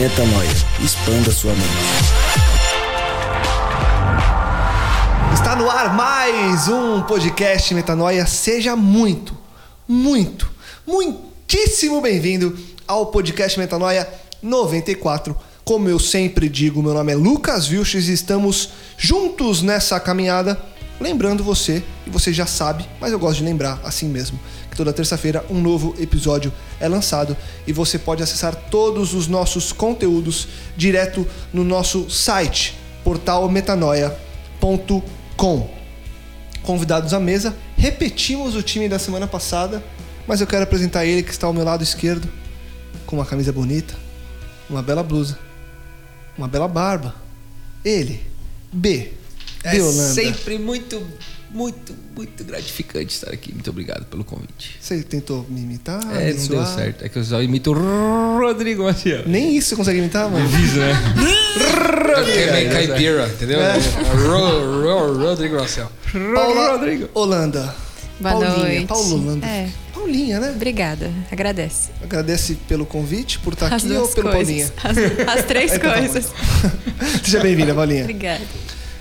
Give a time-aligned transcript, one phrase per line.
[0.00, 0.48] Metanoia.
[0.82, 1.66] Expanda sua mente.
[5.34, 8.24] Está no ar mais um podcast Metanoia.
[8.24, 9.36] Seja muito,
[9.86, 10.50] muito,
[10.86, 14.08] muitíssimo bem-vindo ao podcast Metanoia
[14.42, 15.36] 94.
[15.66, 20.58] Como eu sempre digo, meu nome é Lucas Vilches e estamos juntos nessa caminhada.
[20.98, 24.94] Lembrando você, e você já sabe, mas eu gosto de lembrar assim mesmo, que toda
[24.94, 26.50] terça-feira um novo episódio
[26.80, 27.36] é lançado
[27.66, 35.70] e você pode acessar todos os nossos conteúdos direto no nosso site, portalmetanoia.com.
[36.62, 39.84] Convidados à mesa, repetimos o time da semana passada,
[40.26, 42.26] mas eu quero apresentar ele que está ao meu lado esquerdo,
[43.06, 43.94] com uma camisa bonita,
[44.68, 45.38] uma bela blusa,
[46.36, 47.14] uma bela barba.
[47.84, 48.20] Ele,
[48.72, 49.12] B.
[49.64, 51.04] É sempre muito,
[51.52, 53.52] muito, muito gratificante estar aqui.
[53.52, 54.76] Muito obrigado pelo convite.
[54.80, 56.00] Você tentou me imitar?
[56.16, 57.04] é, me não deu certo.
[57.04, 59.24] É que eu só imito o Rodrigo Maciel.
[59.26, 60.48] Nem isso você consegue imitar, mano?
[60.48, 60.92] Fiz, né?
[62.24, 63.60] Que é meio caipira, entendeu?
[63.60, 63.74] É.
[64.26, 65.90] Ro, ro, Rodrigo Marcel.
[66.34, 67.08] Paula Rodrigo.
[67.14, 67.74] Holanda.
[68.20, 68.86] Boa Paulinha, noite.
[68.86, 69.46] Paulo Holanda.
[69.46, 70.50] É, Paulinha, né?
[70.50, 71.10] obrigada.
[71.30, 71.90] Agradece.
[72.02, 74.70] Agradece pelo convite, por estar As aqui ou pelo coisas.
[74.70, 75.16] Paulinha?
[75.24, 76.32] As, as três Então tá coisas.
[77.24, 78.02] Seja bem-vinda, Paulinha.
[78.02, 78.44] Obrigada.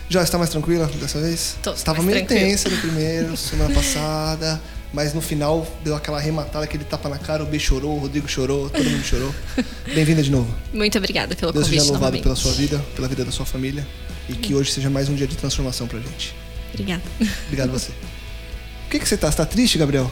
[0.10, 1.56] Já está mais tranquila dessa vez?
[1.62, 2.40] Tô Estava meio tranquila.
[2.40, 4.60] tensa no primeiro, semana passada,
[4.92, 8.28] mas no final deu aquela arrematada, aquele tapa na cara, o B chorou, o Rodrigo
[8.28, 9.34] chorou, todo mundo chorou.
[9.94, 10.52] Bem-vinda de novo.
[10.74, 12.24] Muito obrigada pelo Deus convite seja louvado novamente.
[12.24, 13.86] pela sua vida, pela vida da sua família
[14.28, 16.36] e que hoje seja mais um dia de transformação pra gente.
[16.74, 17.04] Obrigada.
[17.46, 17.92] Obrigado a você.
[17.92, 19.30] Por que, que você tá?
[19.30, 20.10] Você tá triste, Gabriel?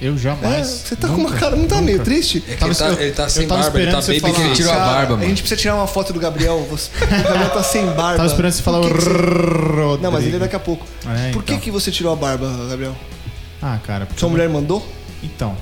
[0.00, 0.66] Eu É, jamais.
[0.66, 2.42] você tá com uma cara, não tá meio triste?
[2.48, 4.54] É ele, tá, ele tá sem barba, ele tá baby que ele falar.
[4.54, 5.28] tirou a barba, A mano.
[5.28, 6.66] gente precisa tirar uma foto do Gabriel.
[6.68, 8.16] Você, o Gabriel tá sem barba.
[8.16, 10.02] Tava esperando você falar o você-.
[10.02, 10.84] Não, mas ele é daqui a pouco.
[11.06, 11.62] É, Por que, então.
[11.64, 12.94] que você tirou a barba, Gabriel?
[13.62, 14.06] Ah, cara.
[14.16, 14.86] Sua eu- mulher mandou?
[15.22, 15.56] Então.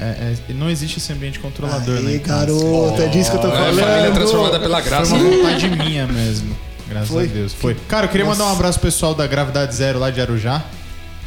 [0.00, 2.14] é- é- não existe esse ambiente controlador, né?
[2.16, 2.46] Em casa.
[2.46, 3.80] garoto, é disso que eu tô É, a falando.
[3.80, 5.14] família transformada pela Foi graça.
[5.14, 6.56] uma vontade minha mesmo.
[6.88, 7.24] Graças Foi?
[7.24, 7.52] a Deus.
[7.52, 7.76] Foi.
[7.88, 8.38] Cara, eu queria Nossa.
[8.38, 10.62] mandar um abraço pro pessoal da Gravidade Zero lá de Arujá.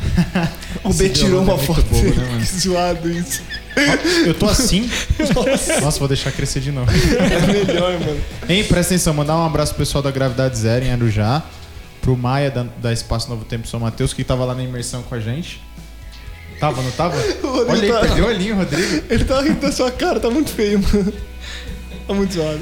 [0.83, 1.83] O B tirou uma é foto.
[1.83, 3.41] bobo, né, zoado isso.
[4.25, 4.89] Eu tô assim.
[5.81, 6.89] Nossa, vou deixar crescer de novo.
[6.91, 8.19] É melhor, mano.
[8.49, 11.43] Hein, presta atenção, mandar um abraço pro pessoal da Gravidade Zero em Arujá.
[12.01, 15.13] Pro Maia da, da Espaço Novo Tempo São Mateus, que tava lá na imersão com
[15.13, 15.61] a gente.
[16.59, 17.15] Tava, não tava?
[17.69, 19.03] Olha aí, tá- perdeu o olhinho, Rodrigo.
[19.07, 21.13] Ele tá rindo da sua cara, tá muito feio, mano.
[22.07, 22.59] Tá muito zoado.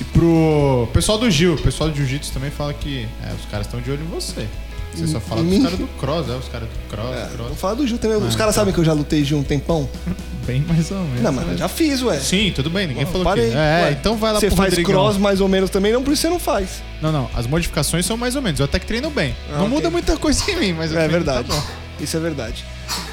[0.00, 3.66] E pro pessoal do Gil, o pessoal do Jiu-Jitsu também fala que é, os caras
[3.66, 4.46] estão de olho em você.
[4.94, 7.48] Você só fala dos caras do Cross, é, os caras do Cross, É, Cross.
[7.48, 8.16] vou falar do Gil também.
[8.18, 8.60] Os Ah, caras tá.
[8.60, 9.88] sabem que eu já lutei Gil um tempão?
[10.46, 11.22] Bem mais ou menos.
[11.22, 11.52] Não, mas né?
[11.54, 12.18] eu já fiz, ué.
[12.18, 13.48] Sim, tudo bem, ninguém falou Parei.
[13.50, 13.54] que.
[13.56, 14.92] É, Ué, então vai lá Você pro faz Rodrigão.
[15.04, 16.82] cross mais ou menos também, não por isso você não faz.
[17.00, 18.58] Não, não, as modificações são mais ou menos.
[18.58, 19.36] Eu até que treino bem.
[19.48, 19.68] Ah, não ok.
[19.76, 21.48] muda muita coisa em mim, mas eu É treino, verdade.
[21.48, 21.62] Tá bom.
[22.00, 22.64] Isso é verdade.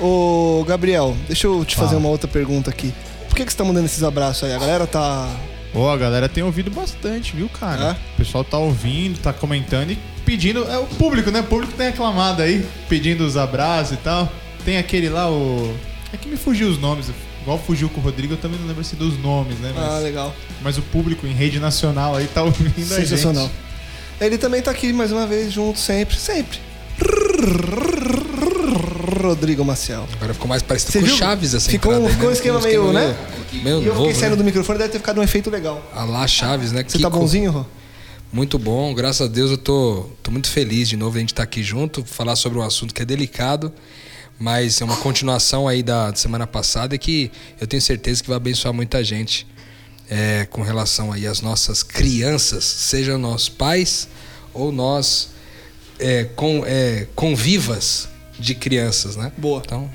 [0.01, 2.00] Ô, Gabriel, deixa eu te fazer Fala.
[2.00, 2.91] uma outra pergunta aqui.
[3.28, 4.56] Por que, que você tá mandando esses abraços aí?
[4.56, 5.29] A galera tá.
[5.72, 7.90] Pô, a galera tem ouvido bastante, viu, cara?
[7.90, 7.91] É?
[8.13, 10.63] O pessoal tá ouvindo, tá comentando e pedindo.
[10.69, 11.41] É o público, né?
[11.41, 14.31] O público tem reclamado aí, pedindo os abraços e tal.
[14.66, 15.75] Tem aquele lá, o.
[16.12, 17.08] É que me fugiu os nomes.
[17.41, 19.72] Igual fugiu com o Rodrigo, eu também não lembro assim dos nomes, né?
[19.75, 20.35] Mas, Ah, legal.
[20.62, 23.08] mas o público em rede nacional aí tá ouvindo a gente.
[23.08, 23.50] Sensacional.
[24.19, 26.59] Ele também tá aqui mais uma vez, junto, sempre, sempre.
[29.28, 30.08] Rodrigo Maciel.
[30.14, 31.16] Agora ficou mais parecido Você com viu?
[31.18, 32.30] Chaves essa Ficou- entrada, ficou né?
[32.30, 33.18] um esquema Ficou meio, né?
[33.64, 34.36] Meio E eu fiquei saindo né?
[34.38, 35.84] do microfone, deve ter ficado um efeito legal.
[35.94, 36.84] A lá Chaves, né?
[36.88, 37.66] Você tá co- bonzinho, Rô?
[38.32, 41.42] Muito bom, graças a Deus eu tô, tô muito feliz de novo a gente estar
[41.44, 43.74] aqui junto, falar sobre um assunto que é delicado,
[44.38, 48.38] mas é uma continuação aí da semana passada e que eu tenho certeza que vai
[48.38, 49.48] abençoar muita gente
[50.08, 54.08] é, com relação aí às nossas crianças, sejam nós pais
[54.54, 55.30] ou nós
[55.98, 58.08] é, com, é, convivas
[58.40, 59.32] de crianças, né?
[59.38, 59.62] Boa.
[59.66, 59.90] Então,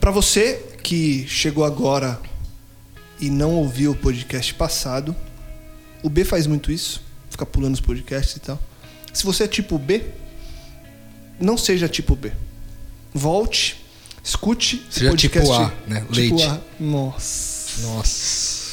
[0.00, 2.20] Pra você que chegou agora
[3.20, 5.14] e não ouviu o podcast passado,
[6.02, 8.58] o B faz muito isso, fica pulando os podcasts e tal.
[9.12, 10.04] Se você é tipo B,
[11.40, 12.30] não seja tipo B.
[13.12, 13.84] Volte,
[14.22, 15.48] escute esse Seja podcast.
[15.48, 16.00] tipo A, né?
[16.02, 16.42] Tipo Leite.
[16.44, 16.60] A.
[16.78, 17.82] Nossa.
[17.82, 18.67] Nossa.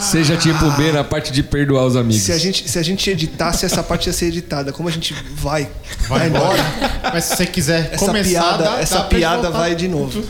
[0.00, 2.22] Seja tipo B na parte de perdoar os amigos.
[2.22, 4.72] Se a, gente, se a gente editasse, essa parte ia ser editada.
[4.72, 5.68] Como a gente vai,
[6.08, 6.62] vai embora,
[7.12, 10.22] Mas se você quiser essa começar, piada, dá- essa dá piada vai de novo.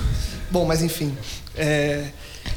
[0.51, 1.17] Bom, mas enfim.
[1.57, 2.05] é,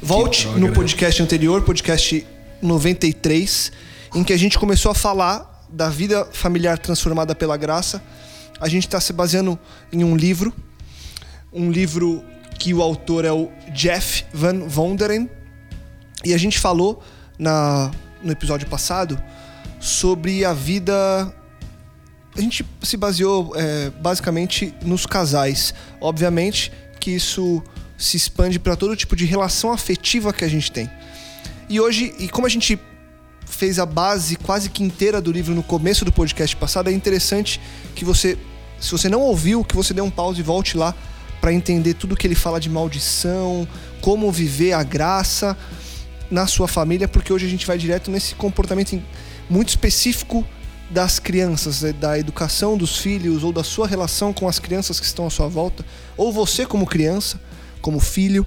[0.01, 0.73] volte droga, no né?
[0.73, 2.25] podcast anterior, podcast
[2.61, 3.71] 93,
[4.15, 8.01] em que a gente começou a falar da vida familiar transformada pela graça.
[8.59, 9.57] A gente está se baseando
[9.91, 10.53] em um livro,
[11.53, 12.23] um livro
[12.57, 15.29] que o autor é o Jeff Van Vonderen.
[16.23, 17.01] E a gente falou
[17.37, 17.91] na,
[18.23, 19.21] no episódio passado
[19.79, 21.33] sobre a vida
[22.37, 25.73] a gente se baseou é, basicamente nos casais.
[25.99, 27.63] Obviamente que isso
[27.97, 30.89] se expande para todo tipo de relação afetiva que a gente tem.
[31.67, 32.79] E hoje, e como a gente
[33.45, 37.59] fez a base quase que inteira do livro no começo do podcast passado, é interessante
[37.95, 38.37] que você,
[38.79, 40.93] se você não ouviu, que você dê um pause e volte lá
[41.41, 43.67] para entender tudo que ele fala de maldição,
[43.99, 45.57] como viver a graça
[46.29, 49.01] na sua família, porque hoje a gente vai direto nesse comportamento
[49.49, 50.45] muito específico
[50.89, 55.05] das crianças, né, da educação dos filhos ou da sua relação com as crianças que
[55.05, 55.85] estão à sua volta,
[56.15, 57.39] ou você como criança,
[57.81, 58.45] como filho,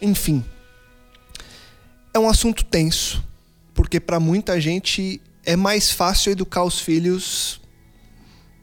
[0.00, 0.44] enfim.
[2.12, 3.22] É um assunto tenso,
[3.74, 7.60] porque para muita gente é mais fácil educar os filhos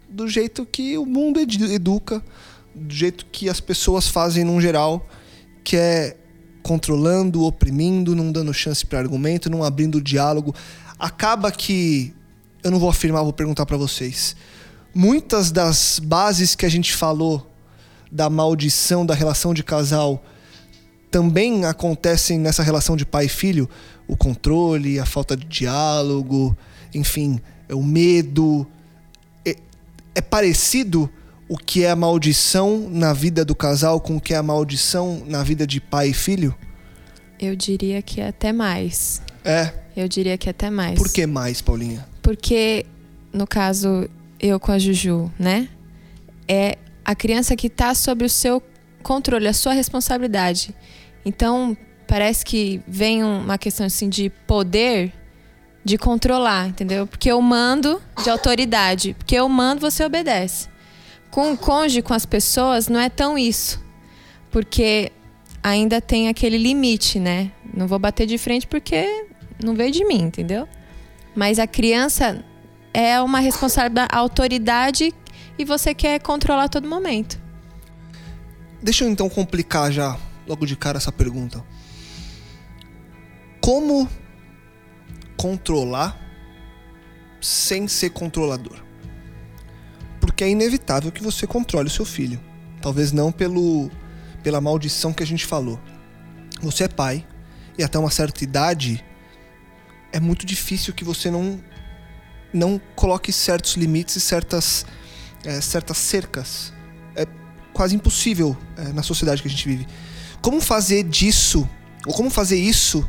[0.09, 2.23] do jeito que o mundo edu- educa,
[2.73, 5.07] do jeito que as pessoas fazem num geral,
[5.63, 6.17] que é
[6.63, 10.55] controlando, oprimindo, não dando chance para argumento, não abrindo diálogo.
[10.97, 12.13] Acaba que
[12.63, 14.35] eu não vou afirmar, vou perguntar para vocês.
[14.95, 17.51] Muitas das bases que a gente falou
[18.11, 20.23] da maldição da relação de casal
[21.11, 23.69] também acontecem nessa relação de pai e filho,
[24.07, 26.57] o controle, a falta de diálogo,
[26.93, 27.39] enfim,
[27.69, 28.65] o medo.
[29.45, 29.55] É,
[30.15, 31.09] é parecido
[31.53, 35.21] o que é a maldição na vida do casal com o que é a maldição
[35.27, 36.55] na vida de pai e filho?
[37.39, 39.21] Eu diria que é até mais.
[39.45, 39.71] É.
[39.95, 40.97] Eu diria que é até mais.
[40.97, 42.07] Por que mais, Paulinha?
[42.23, 42.87] Porque,
[43.31, 44.09] no caso,
[44.39, 45.69] eu com a Juju, né?
[46.47, 48.59] É a criança que tá sob o seu
[49.03, 50.73] controle, a sua responsabilidade.
[51.23, 51.77] Então,
[52.07, 55.13] parece que vem uma questão assim de poder
[55.85, 57.05] de controlar, entendeu?
[57.05, 59.13] Porque eu mando de autoridade.
[59.13, 60.72] Porque eu mando, você obedece.
[61.33, 63.83] Com o cônjuge, com as pessoas, não é tão isso.
[64.51, 65.11] Porque
[65.63, 67.51] ainda tem aquele limite, né?
[67.73, 69.25] Não vou bater de frente porque
[69.63, 70.69] não veio de mim, entendeu?
[71.35, 72.45] Mas a criança
[72.93, 75.11] é uma responsabilidade, autoridade
[75.57, 77.41] e você quer controlar todo momento.
[78.79, 80.15] Deixa eu então complicar já,
[80.45, 81.65] logo de cara, essa pergunta.
[83.59, 84.07] Como
[85.35, 86.15] controlar
[87.41, 88.92] sem ser controlador?
[90.23, 92.39] Porque é inevitável que você controle o seu filho.
[92.81, 93.91] Talvez não pelo,
[94.41, 95.77] pela maldição que a gente falou.
[96.61, 97.27] Você é pai
[97.77, 99.03] e até uma certa idade
[100.13, 101.61] é muito difícil que você não
[102.53, 104.85] não coloque certos limites e certas
[105.43, 106.71] eh, certas cercas.
[107.17, 107.27] É
[107.73, 109.85] quase impossível eh, na sociedade que a gente vive.
[110.41, 111.67] Como fazer disso
[112.07, 113.05] ou como fazer isso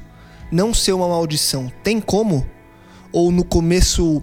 [0.51, 1.73] não ser uma maldição?
[1.85, 2.45] Tem como?
[3.13, 4.21] Ou no começo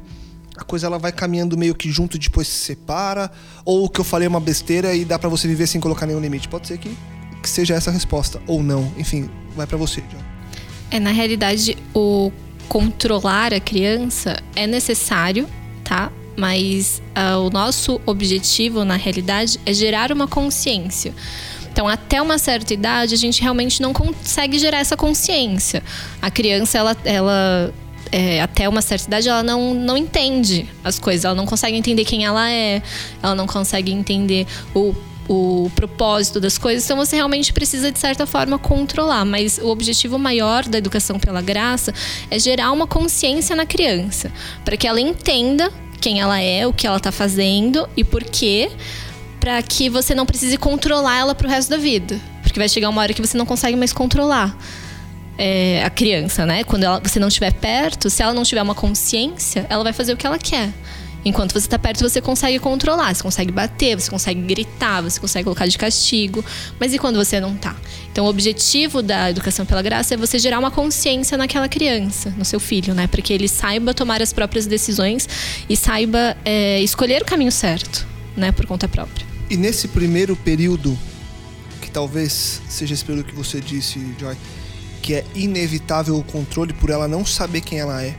[0.61, 3.31] a coisa ela vai caminhando meio que junto depois se separa?
[3.65, 6.19] Ou que eu falei é uma besteira e dá pra você viver sem colocar nenhum
[6.19, 6.47] limite?
[6.47, 6.95] Pode ser que,
[7.41, 8.91] que seja essa a resposta ou não.
[8.97, 10.01] Enfim, vai pra você.
[10.01, 10.17] John.
[10.91, 12.31] É, na realidade, o
[12.67, 15.47] controlar a criança é necessário,
[15.83, 16.11] tá?
[16.37, 21.13] Mas ah, o nosso objetivo, na realidade, é gerar uma consciência.
[21.71, 25.81] Então, até uma certa idade, a gente realmente não consegue gerar essa consciência.
[26.21, 27.73] A criança, ela, ela
[28.11, 32.03] é, até uma certa idade, ela não, não entende as coisas, ela não consegue entender
[32.03, 32.81] quem ela é,
[33.23, 34.93] ela não consegue entender o
[35.29, 39.23] o propósito das coisas, então você realmente precisa, de certa forma, controlar.
[39.23, 41.93] Mas o objetivo maior da educação pela graça
[42.29, 44.29] é gerar uma consciência na criança,
[44.65, 48.69] para que ela entenda quem ela é, o que ela está fazendo e por quê,
[49.39, 52.19] para que você não precise controlar ela pro resto da vida.
[52.41, 54.57] Porque vai chegar uma hora que você não consegue mais controlar
[55.37, 56.63] é, a criança, né?
[56.63, 60.13] Quando ela- você não estiver perto, se ela não tiver uma consciência, ela vai fazer
[60.13, 60.71] o que ela quer.
[61.23, 65.43] Enquanto você está perto, você consegue controlar, você consegue bater, você consegue gritar, você consegue
[65.43, 66.43] colocar de castigo.
[66.79, 67.75] Mas e quando você não tá?
[68.11, 72.43] Então, o objetivo da educação pela graça é você gerar uma consciência naquela criança, no
[72.43, 73.05] seu filho, né?
[73.05, 75.29] Para que ele saiba tomar as próprias decisões
[75.69, 78.51] e saiba é, escolher o caminho certo, né?
[78.51, 79.23] Por conta própria.
[79.47, 80.97] E nesse primeiro período,
[81.83, 84.35] que talvez seja esse período que você disse, Joy,
[85.01, 88.15] que é inevitável o controle por ela não saber quem ela é.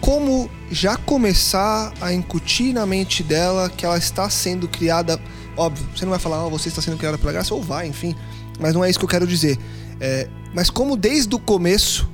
[0.00, 5.20] como já começar a incutir na mente dela que ela está sendo criada.
[5.56, 8.14] Óbvio, você não vai falar, oh, você está sendo criada pela graça, ou vai, enfim.
[8.60, 9.58] Mas não é isso que eu quero dizer.
[10.00, 12.08] É, mas como desde o começo,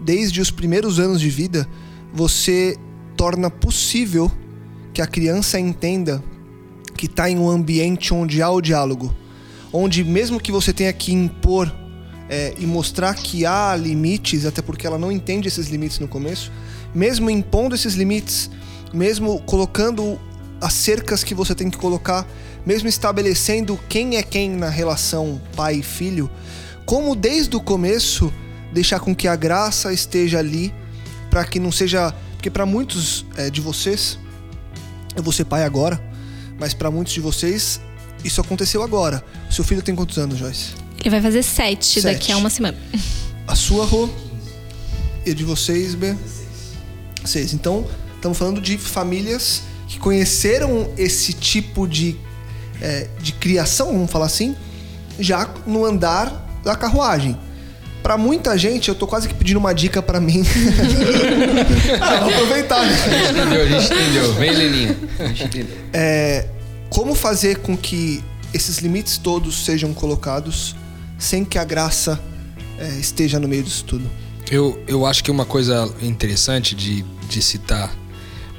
[0.00, 1.66] desde os primeiros anos de vida,
[2.12, 2.76] você
[3.16, 4.30] torna possível
[4.92, 6.22] que a criança entenda
[6.96, 9.12] que está em um ambiente onde há o diálogo,
[9.72, 11.72] onde mesmo que você tenha que impor
[12.32, 16.50] é, e mostrar que há limites, até porque ela não entende esses limites no começo,
[16.94, 18.50] mesmo impondo esses limites,
[18.90, 20.18] mesmo colocando
[20.58, 22.26] as cercas que você tem que colocar,
[22.64, 26.30] mesmo estabelecendo quem é quem na relação pai e filho,
[26.86, 28.32] como desde o começo
[28.72, 30.72] deixar com que a graça esteja ali
[31.28, 34.18] para que não seja, porque para muitos é, de vocês,
[35.14, 36.02] eu vou ser pai agora,
[36.58, 37.78] mas para muitos de vocês
[38.24, 39.22] isso aconteceu agora.
[39.50, 40.81] Seu filho tem quantos anos, Joyce?
[41.02, 42.04] Ele vai fazer sete, Sete.
[42.04, 42.78] daqui a uma semana.
[43.46, 44.08] A sua, Rô,
[45.26, 46.14] e a de vocês, B?
[47.24, 47.52] Seis.
[47.52, 52.16] Então, estamos falando de famílias que conheceram esse tipo de,
[52.80, 54.54] é, de criação, vamos falar assim,
[55.18, 57.36] já no andar da carruagem.
[58.00, 60.42] Pra muita gente, eu tô quase que pedindo uma dica pra mim.
[62.00, 62.96] ah, vou aproveitar, né?
[63.30, 63.62] Entendeu?
[63.62, 64.34] A gente entendeu.
[64.34, 64.96] Vem, Leninha.
[65.18, 65.76] A gente entendeu.
[65.92, 66.46] É,
[66.90, 68.22] como fazer com que
[68.54, 70.74] esses limites todos sejam colocados
[71.22, 72.20] sem que a graça
[72.78, 74.04] é, esteja no meio disso tudo?
[74.50, 77.94] Eu, eu acho que uma coisa interessante de, de citar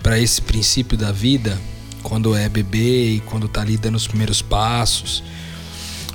[0.02, 1.60] para esse princípio da vida,
[2.02, 5.24] quando é bebê e quando tá ali dando os primeiros passos.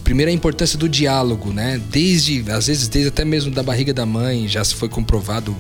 [0.02, 1.80] Primeiro a importância do diálogo, né?
[1.90, 5.54] Desde, às vezes, desde até mesmo da barriga da mãe, já se foi comprovado,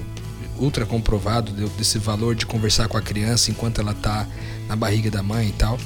[0.58, 4.26] ultra comprovado, de- desse valor de conversar com a criança enquanto ela tá
[4.66, 5.78] na barriga da mãe e tal.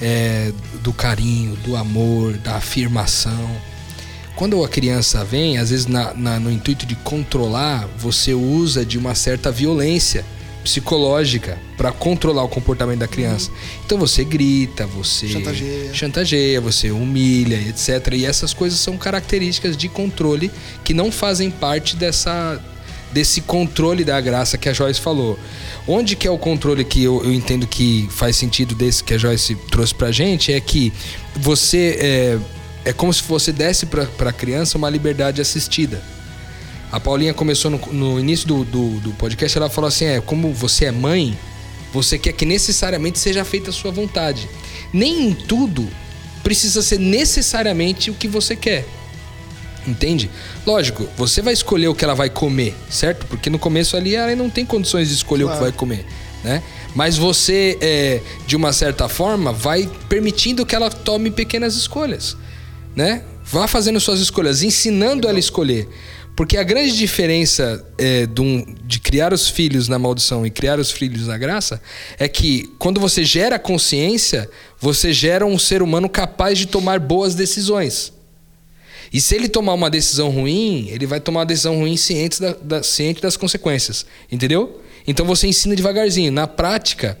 [0.00, 0.50] É,
[0.82, 3.50] do carinho, do amor, da afirmação.
[4.36, 8.96] Quando a criança vem, às vezes na- na- no intuito de controlar, você usa de
[8.96, 10.24] uma certa violência
[10.64, 13.50] psicológica para controlar o comportamento da criança.
[13.84, 15.94] Então você grita, você Chantageia.
[15.94, 18.12] chantageia, você humilha, etc.
[18.14, 20.50] E essas coisas são características de controle
[20.84, 22.60] que não fazem parte dessa
[23.12, 25.36] desse controle da graça que a Joyce falou.
[25.88, 29.18] Onde que é o controle que eu, eu entendo que faz sentido desse que a
[29.18, 30.92] Joyce trouxe pra gente é que
[31.34, 32.38] você é,
[32.84, 36.02] é como se você desse pra, pra criança uma liberdade assistida.
[36.90, 40.52] A Paulinha começou no, no início do, do, do podcast, ela falou assim: é, como
[40.52, 41.38] você é mãe,
[41.92, 44.48] você quer que necessariamente seja feita a sua vontade.
[44.92, 45.88] Nem em tudo
[46.42, 48.86] precisa ser necessariamente o que você quer.
[49.86, 50.30] Entende?
[50.66, 53.24] Lógico, você vai escolher o que ela vai comer, certo?
[53.26, 55.70] Porque no começo ali ela não tem condições de escolher o que Claro.
[55.70, 56.04] vai comer,
[56.44, 56.62] né?
[56.94, 62.36] Mas você, é, de uma certa forma, vai permitindo que ela tome pequenas escolhas,
[62.94, 63.22] né?
[63.44, 65.88] Vá fazendo suas escolhas, ensinando ela a escolher.
[66.36, 70.78] Porque a grande diferença é, de, um- de criar os filhos na maldição e criar
[70.78, 71.82] os filhos na graça
[72.18, 77.34] é que quando você gera consciência, você gera um ser humano capaz de tomar boas
[77.34, 78.12] decisões.
[79.12, 82.52] E se ele tomar uma decisão ruim, ele vai tomar uma decisão ruim ciente, da,
[82.54, 84.06] da- ciente das consequências.
[84.30, 84.80] Entendeu?
[85.06, 86.30] Então você ensina devagarzinho.
[86.30, 87.18] Na prática,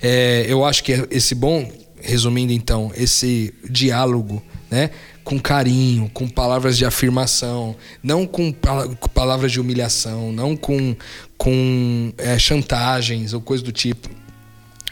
[0.00, 4.90] é, eu acho que esse bom, resumindo então, esse diálogo, né?
[5.24, 10.96] Com carinho, com palavras de afirmação, não com, pala- com palavras de humilhação, não com,
[11.38, 14.08] com é, chantagens ou coisa do tipo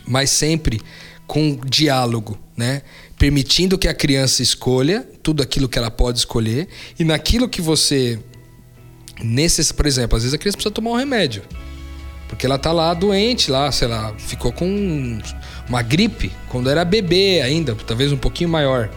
[0.07, 0.81] mas sempre
[1.27, 2.83] com diálogo, né?
[3.17, 6.67] Permitindo que a criança escolha tudo aquilo que ela pode escolher
[6.99, 8.19] e naquilo que você
[9.23, 9.71] necess...
[9.71, 11.45] por exemplo, às vezes a criança precisa tomar um remédio.
[12.29, 15.19] Porque ela tá lá doente, lá, sei lá, ficou com
[15.69, 18.91] uma gripe quando era bebê ainda, talvez um pouquinho maior.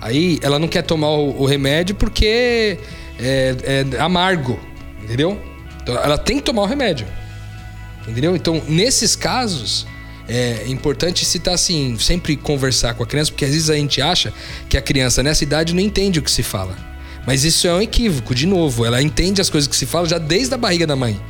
[0.00, 2.78] Aí ela não quer tomar o, o remédio porque
[3.18, 4.58] é, é amargo,
[5.02, 5.40] entendeu?
[5.82, 7.06] Então ela tem que tomar o remédio.
[8.08, 8.34] Entendeu?
[8.34, 9.86] Então, nesses casos,
[10.28, 14.32] é importante citar assim, sempre conversar com a criança, porque às vezes a gente acha
[14.68, 16.76] que a criança nessa idade não entende o que se fala.
[17.26, 18.86] Mas isso é um equívoco, de novo.
[18.86, 21.20] Ela entende as coisas que se falam já desde a barriga da mãe.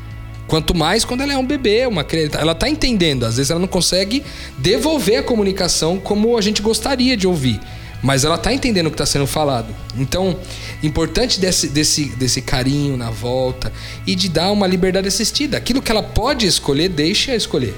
[0.47, 2.39] Quanto mais quando ela é um bebê, uma criança.
[2.39, 3.25] Ela tá entendendo.
[3.25, 4.23] Às vezes ela não consegue
[4.59, 7.61] devolver a comunicação como a gente gostaria de ouvir.
[8.03, 9.75] Mas ela tá entendendo o que está sendo falado.
[9.97, 10.39] Então,
[10.83, 13.73] importante desse, desse, desse carinho na volta
[14.07, 15.59] e de dar uma liberdade assistida.
[15.59, 17.75] Aquilo que ela pode escolher, deixe a escolher.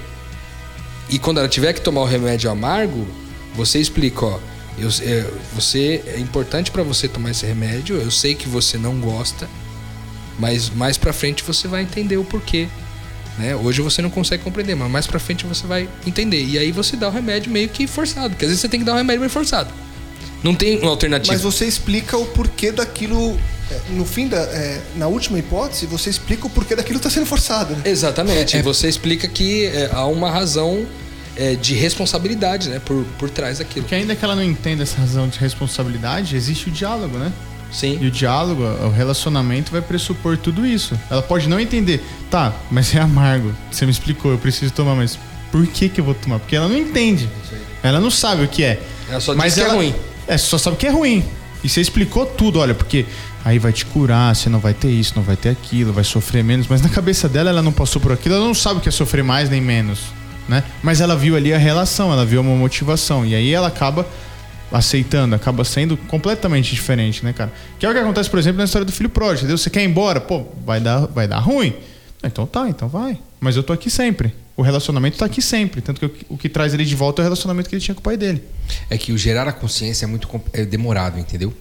[1.11, 3.07] E quando ela tiver que tomar o remédio amargo,
[3.55, 4.39] você explica, ó,
[4.79, 7.97] eu, é, você é importante para você tomar esse remédio.
[7.97, 9.49] Eu sei que você não gosta,
[10.39, 12.69] mas mais para frente você vai entender o porquê.
[13.39, 13.57] Né?
[13.57, 16.45] Hoje você não consegue compreender, mas mais para frente você vai entender.
[16.45, 18.87] E aí você dá o remédio meio que forçado, porque às vezes você tem que
[18.87, 19.82] dar o remédio meio forçado.
[20.43, 21.33] Não tem uma alternativa.
[21.33, 23.39] Mas você explica o porquê daquilo.
[23.71, 24.39] é, No fim da.
[24.39, 27.75] é, na última hipótese, você explica o porquê daquilo está sendo forçado.
[27.77, 27.83] Né?
[27.87, 28.57] Exatamente.
[28.57, 30.85] E você explica que é, há uma razão
[31.37, 32.81] é, de responsabilidade, né?
[32.85, 33.85] Por, por trás daquilo.
[33.85, 37.33] Porque ainda que ela não entenda essa razão de responsabilidade, existe o diálogo, né?
[37.73, 37.99] Sim.
[38.03, 40.99] E o diálogo, o relacionamento vai pressupor tudo isso.
[41.11, 43.55] Ela pode não entender, tá, mas é amargo.
[43.71, 45.19] Você me explicou, eu preciso tomar, mas
[45.51, 46.39] por que que eu vou tomar?
[46.39, 47.31] Porque ela não entende.
[47.83, 48.79] Ela não sabe o que é.
[49.09, 49.95] Ela só mas diz que é ela- ruim.
[50.27, 51.25] É, só sabe que é ruim.
[51.65, 53.07] E você explicou tudo, olha, porque
[53.45, 56.43] aí vai te curar, você não vai ter isso, não vai ter aquilo, vai sofrer
[56.43, 56.67] menos.
[56.67, 58.93] Mas na cabeça dela, ela não passou por aquilo, ela não sabe o que é
[58.93, 60.01] sofrer mais nem menos,
[60.49, 60.65] né?
[60.83, 63.25] Mas ela viu ali a relação, ela viu uma motivação.
[63.25, 64.07] E aí ela acaba
[64.73, 67.53] aceitando, acaba sendo completamente diferente, né, cara?
[67.79, 69.41] Que é o que acontece, por exemplo, na história do filho pródigo.
[69.41, 69.59] entendeu?
[69.59, 70.21] Você quer ir embora?
[70.21, 71.75] Pô, vai dar, vai dar ruim.
[72.25, 73.19] Então tá, então vai.
[73.41, 74.35] Mas eu tô aqui sempre.
[74.57, 75.81] O relacionamento tá aqui sempre.
[75.81, 77.83] Tanto que o que- o que traz ele de volta é o relacionamento que ele
[77.83, 78.43] tinha com o pai dele.
[78.91, 81.53] É que o gerar a consciência é muito é demorado, entendeu?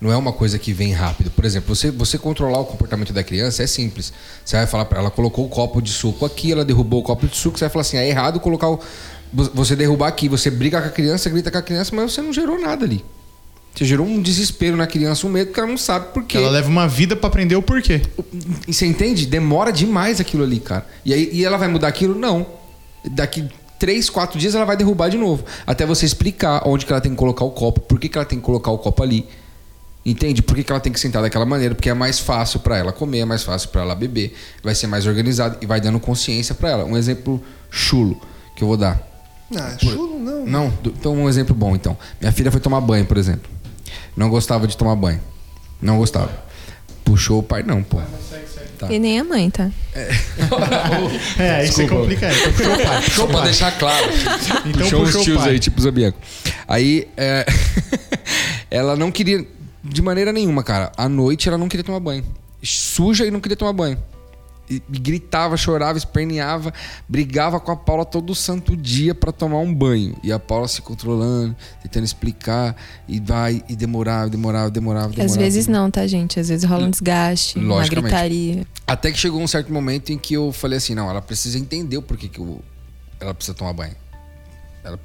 [0.00, 1.30] Não é uma coisa que vem rápido.
[1.30, 4.12] Por exemplo, você, você controlar o comportamento da criança é simples.
[4.44, 7.26] Você vai falar para ela, colocou o copo de suco aqui, ela derrubou o copo
[7.26, 8.78] de suco, você vai falar assim, é errado colocar o.
[9.32, 12.32] Você derrubar aqui, você briga com a criança, grita com a criança, mas você não
[12.32, 13.04] gerou nada ali.
[13.78, 16.36] Você gerou um desespero na criança, um medo, porque ela não sabe por quê.
[16.36, 18.02] Ela leva uma vida pra aprender o porquê.
[18.66, 19.24] E você entende?
[19.24, 20.84] Demora demais aquilo ali, cara.
[21.04, 22.18] E aí e ela vai mudar aquilo?
[22.18, 22.44] Não.
[23.08, 25.44] Daqui três, quatro dias ela vai derrubar de novo.
[25.64, 28.24] Até você explicar onde que ela tem que colocar o copo, por que, que ela
[28.24, 29.24] tem que colocar o copo ali.
[30.04, 30.42] Entende?
[30.42, 31.74] Por que, que ela tem que sentar daquela maneira?
[31.74, 34.88] Porque é mais fácil para ela comer, é mais fácil para ela beber, vai ser
[34.88, 36.84] mais organizado e vai dando consciência para ela.
[36.84, 38.20] Um exemplo chulo
[38.56, 39.00] que eu vou dar.
[39.54, 40.46] Ah, chulo não.
[40.46, 41.96] Não, do- então um exemplo bom então.
[42.20, 43.48] Minha filha foi tomar banho, por exemplo.
[44.16, 45.20] Não gostava de tomar banho.
[45.80, 46.30] Não gostava.
[47.04, 48.00] Puxou o pai, não, pô.
[48.78, 48.92] Tá.
[48.92, 49.70] E nem a mãe, tá?
[49.92, 50.08] É,
[51.58, 52.02] aí você Desculpa.
[52.02, 52.28] complica.
[52.32, 53.02] Então puxou o pai.
[53.02, 53.44] Puxou pra pai.
[53.46, 54.06] deixar claro.
[54.66, 55.50] Então puxou puxou o tios pai.
[55.50, 56.18] aí, tipo Zabiaco.
[56.68, 57.44] Aí, é,
[58.70, 59.44] ela não queria,
[59.82, 60.92] de maneira nenhuma, cara.
[60.96, 62.24] À noite ela não queria tomar banho.
[62.62, 63.98] Suja e não queria tomar banho.
[64.88, 66.72] Gritava, chorava, esperneava,
[67.08, 70.16] brigava com a Paula todo santo dia pra tomar um banho.
[70.22, 72.76] E a Paula se controlando, tentando explicar,
[73.08, 75.32] e vai, e demorava, demorava, demorava, demorava.
[75.32, 76.38] Às vezes não, tá, gente?
[76.38, 78.66] Às vezes rola um desgaste, uma gritaria.
[78.86, 81.96] Até que chegou um certo momento em que eu falei assim, não, ela precisa entender
[81.96, 82.60] o porquê que eu-
[83.20, 83.94] ela precisa tomar banho.
[84.84, 84.98] Ela,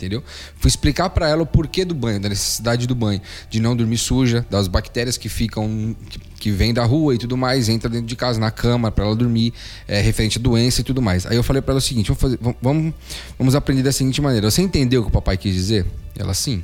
[0.00, 0.24] entendeu?
[0.56, 3.98] Fui explicar pra ela o porquê do banho, da necessidade do banho, de não dormir
[3.98, 8.06] suja, das bactérias que ficam que, que vêm da rua e tudo mais, entra dentro
[8.06, 9.52] de casa, na cama pra ela dormir,
[9.86, 11.26] é, referente à doença e tudo mais.
[11.26, 12.94] Aí eu falei pra ela o seguinte, vamos, fazer- vamos-
[13.38, 14.50] vamos, aprender da seguinte maneira.
[14.50, 15.84] Você entendeu o que o papai quis dizer?
[16.18, 16.62] Ela sim.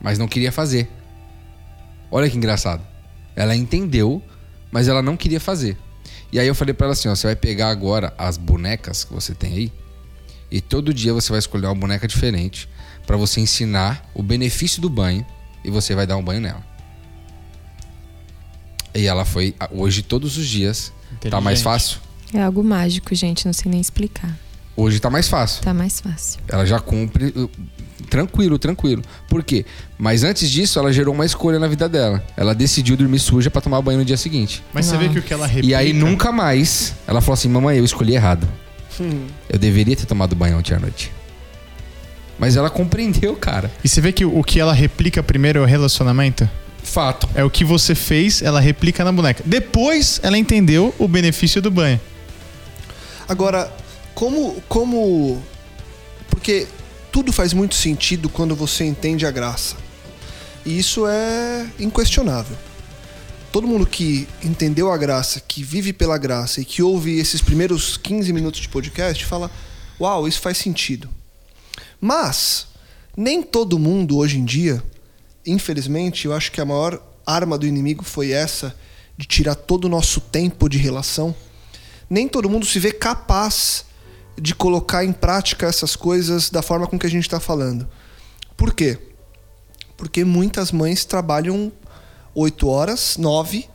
[0.00, 0.88] Mas não queria fazer.
[2.10, 2.82] Olha que engraçado.
[3.34, 4.22] Ela entendeu,
[4.70, 5.76] mas ela não queria fazer.
[6.32, 9.12] E aí eu falei pra ela assim, ó, você vai pegar agora as bonecas que
[9.12, 9.72] você tem aí
[10.50, 12.68] e todo dia você vai escolher uma boneca diferente
[13.06, 15.24] pra você ensinar o benefício do banho
[15.64, 16.62] e você vai dar um banho nela.
[18.94, 20.92] E ela foi hoje todos os dias.
[21.28, 21.98] Tá mais fácil?
[22.32, 23.46] É algo mágico, gente.
[23.46, 24.36] Não sei nem explicar.
[24.76, 25.62] Hoje tá mais fácil.
[25.62, 26.40] Tá mais fácil.
[26.48, 27.50] Ela já cumpre uh,
[28.08, 29.02] tranquilo, tranquilo.
[29.28, 29.64] Por quê?
[29.98, 32.24] Mas antes disso, ela gerou uma escolha na vida dela.
[32.36, 34.62] Ela decidiu dormir suja pra tomar banho no dia seguinte.
[34.72, 35.68] Mas você vê que o que ela replica...
[35.68, 38.48] E aí nunca mais ela falou assim: Mamãe, eu escolhi errado.
[39.48, 41.12] Eu deveria ter tomado banho ontem à noite.
[42.38, 43.70] Mas ela compreendeu, cara.
[43.82, 46.48] E você vê que o que ela replica primeiro é o relacionamento?
[46.82, 47.28] Fato.
[47.34, 49.42] É o que você fez, ela replica na boneca.
[49.46, 52.00] Depois ela entendeu o benefício do banho.
[53.28, 53.72] Agora,
[54.14, 54.62] como.
[54.68, 55.42] como.
[56.28, 56.66] Porque
[57.10, 59.76] tudo faz muito sentido quando você entende a graça.
[60.66, 62.56] E isso é inquestionável.
[63.54, 67.96] Todo mundo que entendeu a graça, que vive pela graça e que ouve esses primeiros
[67.96, 69.48] 15 minutos de podcast fala:
[70.00, 71.08] Uau, isso faz sentido.
[72.00, 72.66] Mas,
[73.16, 74.82] nem todo mundo hoje em dia,
[75.46, 78.74] infelizmente, eu acho que a maior arma do inimigo foi essa,
[79.16, 81.32] de tirar todo o nosso tempo de relação
[82.08, 83.86] nem todo mundo se vê capaz
[84.40, 87.88] de colocar em prática essas coisas da forma com que a gente está falando.
[88.56, 88.98] Por quê?
[89.96, 91.72] Porque muitas mães trabalham
[92.34, 93.68] 8 horas, 9,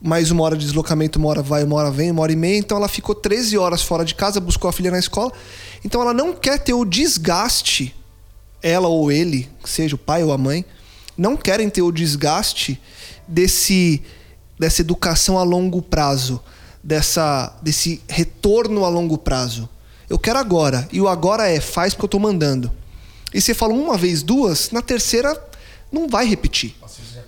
[0.00, 2.56] mais uma hora de deslocamento, uma hora vai, uma hora vem, uma hora e meia,
[2.56, 5.30] então ela ficou 13 horas fora de casa, buscou a filha na escola,
[5.84, 7.94] então ela não quer ter o desgaste,
[8.62, 10.64] ela ou ele, seja o pai ou a mãe,
[11.16, 12.80] não querem ter o desgaste
[13.28, 14.02] desse
[14.58, 16.42] dessa educação a longo prazo,
[16.82, 19.68] dessa desse retorno a longo prazo.
[20.08, 22.72] Eu quero agora, e o agora é faz porque eu tô mandando.
[23.32, 25.38] E você fala uma vez, duas, na terceira
[25.92, 26.74] não vai repetir.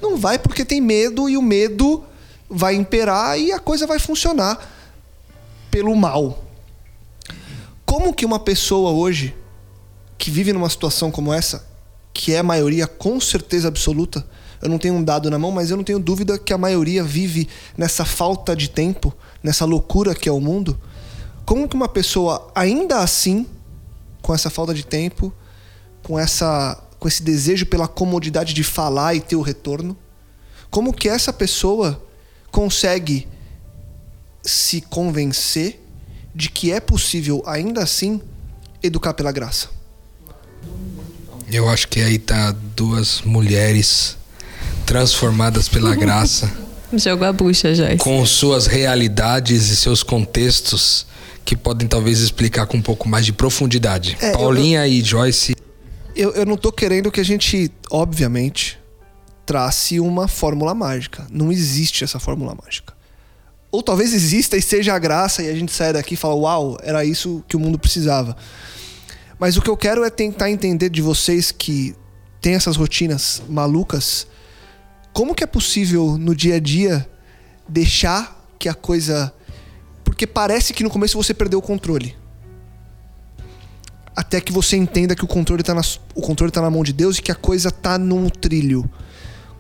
[0.03, 2.05] Não vai porque tem medo e o medo
[2.51, 4.59] vai imperar e a coisa vai funcionar
[5.71, 6.45] pelo mal.
[7.87, 9.35] Como que uma pessoa hoje
[10.19, 11.71] que vive numa situação como essa
[12.13, 14.25] que é a maioria com certeza absoluta.
[14.61, 17.03] Eu não tenho um dado na mão, mas eu não tenho dúvida que a maioria
[17.03, 19.13] vive nessa falta de tempo,
[19.43, 20.79] nessa loucura que é o mundo.
[21.45, 23.47] Como que uma pessoa, ainda assim,
[24.21, 25.33] com essa falta de tempo,
[26.03, 29.97] com essa com esse desejo pela comodidade de falar e ter o retorno,
[30.71, 32.01] como que essa pessoa
[32.49, 33.27] consegue
[34.41, 35.81] se convencer
[36.33, 38.21] de que é possível ainda assim
[38.81, 39.69] educar pela graça?
[41.51, 44.17] Eu acho que aí tá duas mulheres
[44.87, 46.49] transformadas pela graça,
[46.95, 47.97] Jogou a bucha, Joyce.
[47.97, 51.05] com suas realidades e seus contextos
[51.45, 54.17] que podem talvez explicar com um pouco mais de profundidade.
[54.21, 55.57] É, eu- Paulinha e Joyce
[56.15, 58.79] Eu, eu não tô querendo que a gente, obviamente,
[59.47, 61.27] trace uma fórmula mágica.
[61.31, 62.95] Não existe essa fórmula mágica.
[63.71, 66.79] Ou talvez exista e seja a graça e a gente saia daqui e fala, uau,
[66.83, 68.37] era isso que o mundo precisava.
[69.39, 71.97] Mas o que eu quero é tentar entender de vocês que
[72.41, 74.27] têm essas rotinas malucas,
[75.13, 77.09] como que é possível no dia a dia
[77.67, 79.33] deixar que a coisa.
[80.05, 82.22] Porque parece que no começo você perdeu o controle
[84.15, 85.83] até que você entenda que o controle tá na,
[86.15, 88.89] o controle tá na mão de Deus e que a coisa tá num trilho.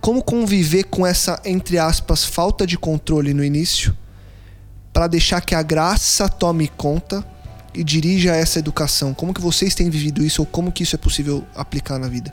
[0.01, 3.97] Como conviver com essa, entre aspas, falta de controle no início
[4.93, 7.25] para deixar que a graça tome conta
[7.75, 9.15] e dirija essa educação?
[9.15, 12.33] Como que vocês têm vivido isso ou como que isso é possível aplicar na vida?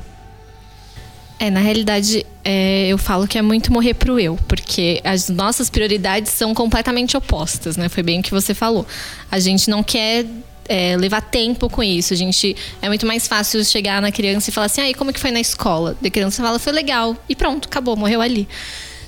[1.39, 5.69] É, na realidade, é, eu falo que é muito morrer pro eu, porque as nossas
[5.69, 7.87] prioridades são completamente opostas, né?
[7.87, 8.85] Foi bem o que você falou.
[9.31, 10.25] A gente não quer
[10.69, 12.13] é, levar tempo com isso.
[12.13, 15.11] A gente é muito mais fácil chegar na criança e falar assim, ah, e como
[15.11, 15.97] que foi na escola?
[16.01, 17.17] A criança fala, foi legal.
[17.27, 18.47] E pronto, acabou, morreu ali.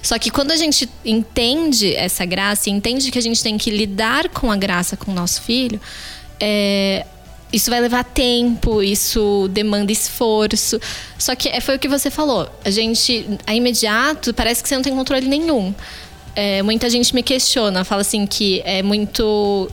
[0.01, 4.27] Só que quando a gente entende essa graça, entende que a gente tem que lidar
[4.29, 5.79] com a graça com o nosso filho,
[6.39, 7.05] é,
[7.53, 10.79] isso vai levar tempo, isso demanda esforço.
[11.19, 12.49] Só que é, foi o que você falou.
[12.65, 15.73] A gente, a imediato, parece que você não tem controle nenhum.
[16.35, 19.69] É, muita gente me questiona, fala assim que é muito.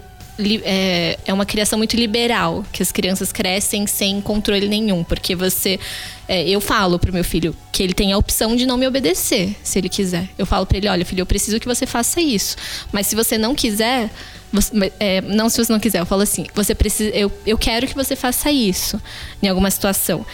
[0.64, 5.80] É, é uma criação muito liberal, que as crianças crescem sem controle nenhum, porque você.
[6.28, 9.56] é, eu falo pro meu filho que ele tem a opção de não me obedecer,
[9.64, 10.28] se ele quiser.
[10.38, 12.56] Eu falo pra ele: olha, filho, eu preciso que você faça isso.
[12.92, 14.10] Mas se você não quiser,
[14.52, 17.86] você- é, não se você não quiser, eu falo assim, você precisa, eu, eu quero
[17.88, 19.00] que você faça isso
[19.42, 20.24] em alguma situação.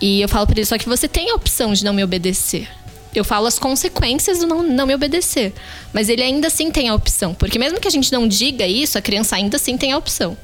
[0.00, 2.68] E eu falo pra ele, só que você tem a opção de não me obedecer.
[3.14, 5.52] Eu falo as consequências do não, não me obedecer.
[5.92, 7.34] Mas ele ainda assim tem a opção.
[7.34, 10.36] Porque mesmo que a gente não diga isso, a criança ainda assim tem a opção.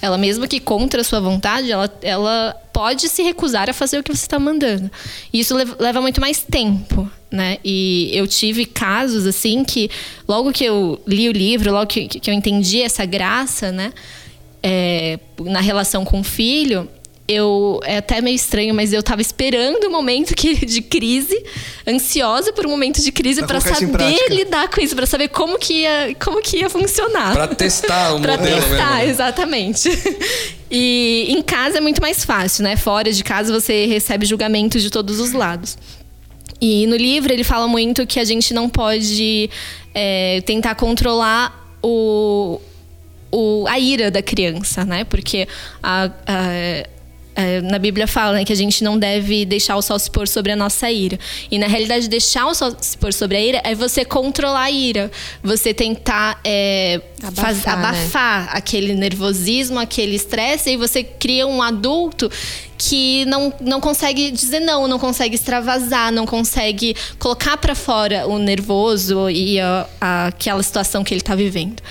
[0.00, 4.02] Ela, mesmo que contra a sua vontade, ela, ela pode se recusar a fazer o
[4.02, 4.90] que você está mandando.
[5.32, 7.56] E isso lev- leva muito mais tempo, né?
[7.64, 9.90] E eu tive casos, assim, que
[10.28, 13.92] logo que eu li o livro, logo que, que eu entendi essa graça, né?
[14.66, 16.88] é, na relação com o filho,
[17.26, 21.42] eu é até meio estranho, mas eu tava esperando o momento que, de crise,
[21.88, 25.72] ansiosa por um momento de crise para saber lidar com isso, para saber como que
[25.82, 27.32] ia, como que ia funcionar.
[27.32, 28.94] Pra testar o Pra modelo testar, mesmo.
[28.96, 29.08] né?
[29.08, 29.88] exatamente.
[30.76, 32.76] E em casa é muito mais fácil, né?
[32.76, 35.78] Fora de casa você recebe julgamentos de todos os lados.
[36.60, 39.48] E no livro ele fala muito que a gente não pode
[39.94, 42.60] é, tentar controlar o,
[43.30, 45.04] o- a ira da criança, né?
[45.04, 45.46] Porque
[45.80, 46.88] a- a-
[47.62, 50.52] na Bíblia fala né, que a gente não deve deixar o sol se pôr sobre
[50.52, 51.18] a nossa ira.
[51.50, 54.70] E na realidade, deixar o sol se pôr sobre a ira é você controlar a
[54.70, 55.10] ira.
[55.42, 57.72] Você tentar é, Abafar, faz- né?
[57.72, 62.30] abafar aquele nervosismo, aquele estresse, e você cria um adulto
[62.76, 68.38] que não, não consegue dizer não, não consegue extravasar, não consegue colocar pra fora o
[68.38, 71.82] nervoso e a- a- aquela situação que ele tá vivendo.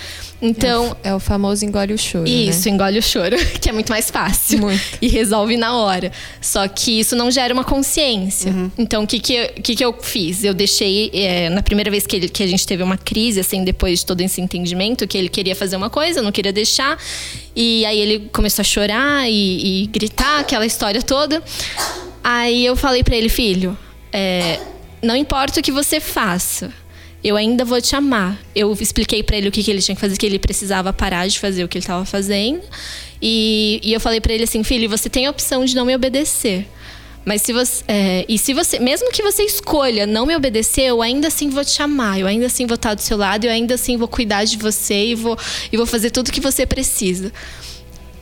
[0.46, 2.28] Então, É o famoso engole o choro.
[2.28, 2.74] isso, Né?
[2.74, 4.58] engole o choro, que é muito mais fácil.
[4.60, 4.82] Muito.
[5.00, 6.12] E resolve na hora.
[6.40, 8.52] Só que isso não gera uma consciência.
[8.76, 10.44] Então, o que, que, eu- o que, que eu fiz?
[10.44, 13.64] Eu deixei, é, na primeira vez que, ele- que a gente teve uma crise, assim,
[13.64, 16.98] depois de todo esse entendimento, que ele queria fazer uma coisa, não queria deixar.
[17.56, 21.42] E aí ele começou a chorar e, e gritar, aquela história toda.
[22.22, 23.76] Aí eu falei pra ele, filho,
[24.12, 24.58] é,
[25.02, 26.72] não importa o que você faça,
[27.24, 28.38] eu ainda vou te amar.
[28.54, 31.26] Eu expliquei pra ele o que, que ele tinha que fazer, que ele precisava parar
[31.26, 32.60] de fazer o que ele estava fazendo.
[33.20, 35.96] E, e eu falei pra ele assim, filho, você tem a opção de não me
[35.96, 36.66] obedecer.
[37.24, 37.82] Mas se você.
[37.88, 38.78] é, e se você.
[38.78, 42.20] Mesmo que você escolha não me obedecer, eu ainda assim vou te amar.
[42.20, 45.06] Eu ainda assim vou estar do seu lado, eu ainda assim vou cuidar de você
[45.06, 45.38] e vou,
[45.72, 47.32] e vou fazer tudo que você precisa.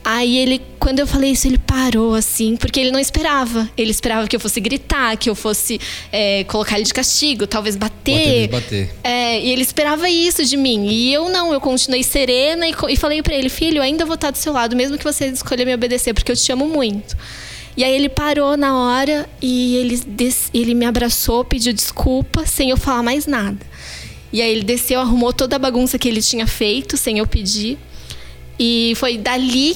[0.05, 3.69] Aí ele, quando eu falei isso, ele parou assim, porque ele não esperava.
[3.77, 5.79] Ele esperava que eu fosse gritar, que eu fosse
[6.11, 8.49] é, colocar ele de castigo, talvez bater.
[8.49, 8.93] Bater.
[9.01, 10.87] É, e ele esperava isso de mim.
[10.87, 14.31] E eu não, eu continuei serena e, e falei pra ele, filho, ainda vou estar
[14.31, 17.15] do seu lado, mesmo que você escolha me obedecer, porque eu te amo muito.
[17.77, 20.03] E aí ele parou na hora e ele,
[20.53, 23.65] ele me abraçou, pediu desculpa, sem eu falar mais nada.
[24.33, 27.77] E aí ele desceu, arrumou toda a bagunça que ele tinha feito, sem eu pedir.
[28.59, 29.75] E foi dali,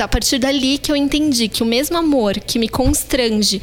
[0.00, 3.60] a partir dali que eu entendi que o mesmo amor que me constrange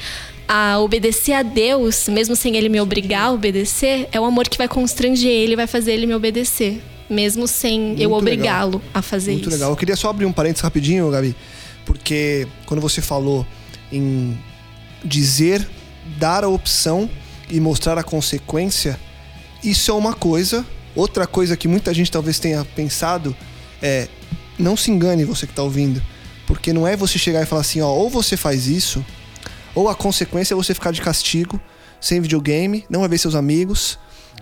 [0.48, 4.58] a obedecer a Deus, mesmo sem ele me obrigar a obedecer, é o amor que
[4.58, 9.32] vai constranger ele, vai fazer ele me obedecer, mesmo sem eu Muito obrigá-lo a fazer
[9.32, 9.52] Muito isso.
[9.52, 9.72] legal.
[9.72, 11.36] Eu queria só abrir um parênteses rapidinho, Gabi,
[11.86, 13.46] porque quando você falou
[13.92, 14.38] em
[15.04, 15.68] dizer,
[16.18, 17.10] dar a opção
[17.50, 19.00] e mostrar a consequência,
[19.64, 20.66] isso é uma coisa.
[20.96, 23.36] Outra coisa que muita gente talvez tenha pensado
[23.82, 24.08] é
[24.58, 26.02] não se engane você que tá ouvindo,
[26.48, 29.04] porque não é você chegar e falar assim, ó, ou você faz isso,
[29.74, 31.60] ou a consequência é você ficar de castigo,
[32.00, 33.98] sem videogame, não vai ver seus amigos.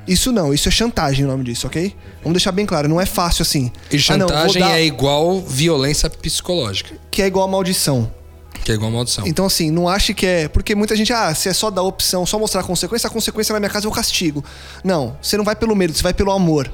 [0.06, 1.96] Isso não, isso é chantagem o nome disso, ok?
[2.22, 3.72] Vamos deixar bem claro, não é fácil assim.
[3.90, 8.12] E Ah, não, chantagem dar- é igual violência psicológica, que é igual a maldição.
[8.66, 9.26] que é igual maldição.
[9.28, 10.48] Então, assim, não ache que é.
[10.48, 13.52] Porque muita gente, ah, se é só dar opção, só mostrar a consequência, a consequência
[13.52, 14.44] na minha casa é o castigo.
[14.84, 16.72] Não, você não vai pelo medo, você vai pelo amor.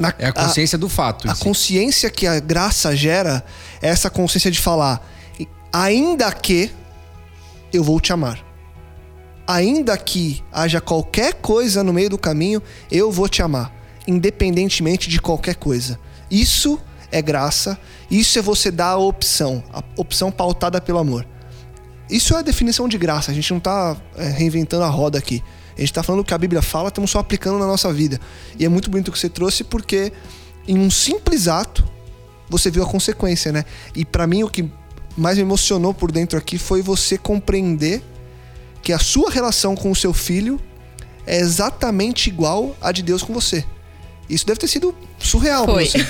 [0.00, 1.30] Na- É a consciência do fato.
[1.30, 1.42] A, si.
[1.42, 3.44] consciência que a graça gera
[3.82, 5.06] é essa consciência de falar,
[5.72, 6.70] ainda que
[7.72, 8.44] eu vou te amar.
[9.46, 13.72] Ainda que haja qualquer coisa no meio do caminho, eu vou te amar,
[14.06, 15.98] independentemente de qualquer coisa.
[16.30, 17.76] Isso é graça,
[18.10, 21.26] isso é você dar a opção, a opção pautada pelo amor.
[22.08, 25.42] Isso é a definição de graça, a gente não tá é, reinventando a roda aqui.
[25.76, 28.20] A gente tá falando o que a Bíblia fala, estamos só aplicando na nossa vida.
[28.58, 30.12] E é muito bonito o que você trouxe porque
[30.66, 31.84] em um simples ato
[32.48, 33.64] você viu a consequência, né?
[33.94, 34.68] E pra mim o que
[35.16, 38.02] mais me emocionou por dentro aqui foi você compreender
[38.82, 40.60] que a sua relação com o seu filho
[41.26, 43.64] é exatamente igual à de Deus com você.
[44.28, 45.86] Isso deve ter sido surreal pra Foi.
[45.86, 46.06] você.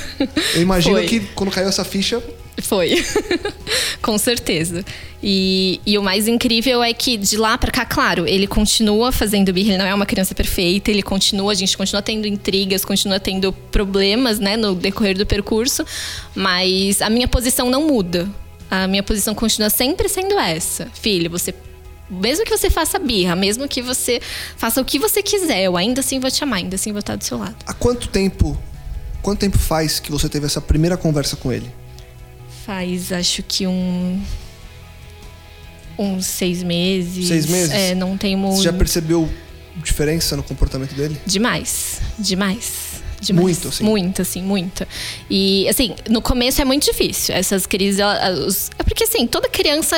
[0.54, 1.06] Eu imagino Foi.
[1.06, 2.22] que quando caiu essa ficha,
[2.62, 3.04] Foi.
[4.02, 4.84] Com certeza.
[5.22, 9.52] E, e o mais incrível é que de lá pra cá, claro, ele continua fazendo
[9.52, 13.20] birra, ele não é uma criança perfeita, ele continua, a gente continua tendo intrigas, continua
[13.20, 15.84] tendo problemas, né, no decorrer do percurso,
[16.34, 18.28] mas a minha posição não muda.
[18.70, 20.86] A minha posição continua sempre sendo essa.
[20.94, 21.52] Filho, você
[22.08, 24.20] mesmo que você faça birra, mesmo que você
[24.56, 27.14] faça o que você quiser, eu ainda assim vou te amar, ainda assim vou estar
[27.14, 27.54] do seu lado.
[27.64, 28.60] há quanto tempo,
[29.22, 31.70] quanto tempo faz que você teve essa primeira conversa com ele?
[32.74, 34.22] Faz, acho que um.
[35.98, 37.26] Uns seis meses.
[37.26, 37.72] Seis meses?
[37.72, 38.58] É, não tem muito.
[38.58, 39.28] Você já percebeu
[39.82, 41.20] diferença no comportamento dele?
[41.26, 42.00] Demais.
[42.16, 43.02] Demais.
[43.20, 43.42] Demais.
[43.42, 43.82] Muito, assim?
[43.84, 44.86] Muito, assim, muita.
[45.28, 47.34] E, assim, no começo é muito difícil.
[47.34, 47.98] Essas crises.
[47.98, 49.96] ela- os- É porque, assim, toda criança.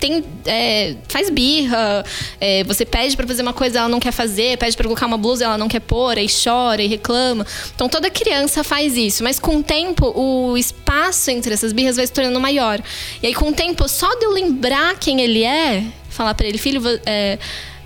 [0.00, 2.02] Tem, é, faz birra,
[2.40, 5.18] é, você pede pra fazer uma coisa ela não quer fazer, pede pra colocar uma
[5.18, 7.46] blusa ela não quer pôr, aí chora e reclama.
[7.74, 12.06] Então toda criança faz isso, mas com o tempo o espaço entre essas birras vai
[12.06, 12.80] se tornando maior.
[13.22, 16.56] E aí com o tempo, só de eu lembrar quem ele é, falar pra ele,
[16.56, 17.38] filho, é,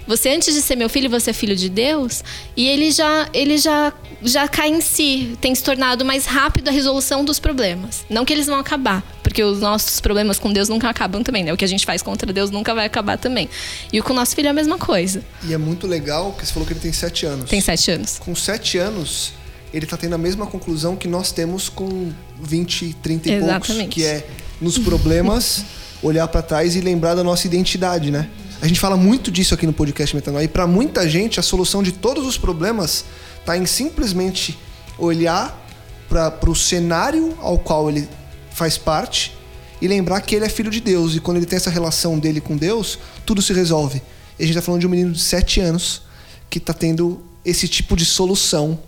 [0.07, 2.23] você antes de ser meu filho, você é filho de Deus,
[2.57, 6.71] e ele já ele já já cai em si, tem se tornado mais rápido a
[6.71, 8.05] resolução dos problemas.
[8.09, 11.53] Não que eles vão acabar, porque os nossos problemas com Deus nunca acabam também, né?
[11.53, 13.49] O que a gente faz contra Deus nunca vai acabar também.
[13.93, 15.23] E com o nosso filho é a mesma coisa.
[15.43, 17.51] E é muito legal que você falou que ele tem sete anos.
[17.51, 18.19] Tem sete anos.
[18.19, 19.33] Com sete anos,
[19.73, 23.49] ele tá tendo a mesma conclusão que nós temos com 20, 30 e poucos.
[23.49, 23.91] Exatamente.
[23.91, 24.27] Que é,
[24.61, 25.65] nos problemas,
[26.03, 28.29] olhar pra trás e lembrar da nossa identidade, né?
[28.65, 30.45] A gente fala muito disso aqui no podcast Metanoia.
[30.45, 33.05] E pra muita gente, a solução de todos os problemas
[33.45, 34.59] tá em simplesmente
[34.97, 35.69] olhar
[36.09, 38.09] para o cenário ao qual ele
[38.51, 39.37] faz parte
[39.83, 41.15] e lembrar que ele é filho de Deus.
[41.15, 44.01] E quando ele tem essa relação dele com Deus, tudo se resolve.
[44.39, 46.01] E a gente tá falando de um menino de 7 anos
[46.49, 48.79] que tá tendo esse tipo de solução.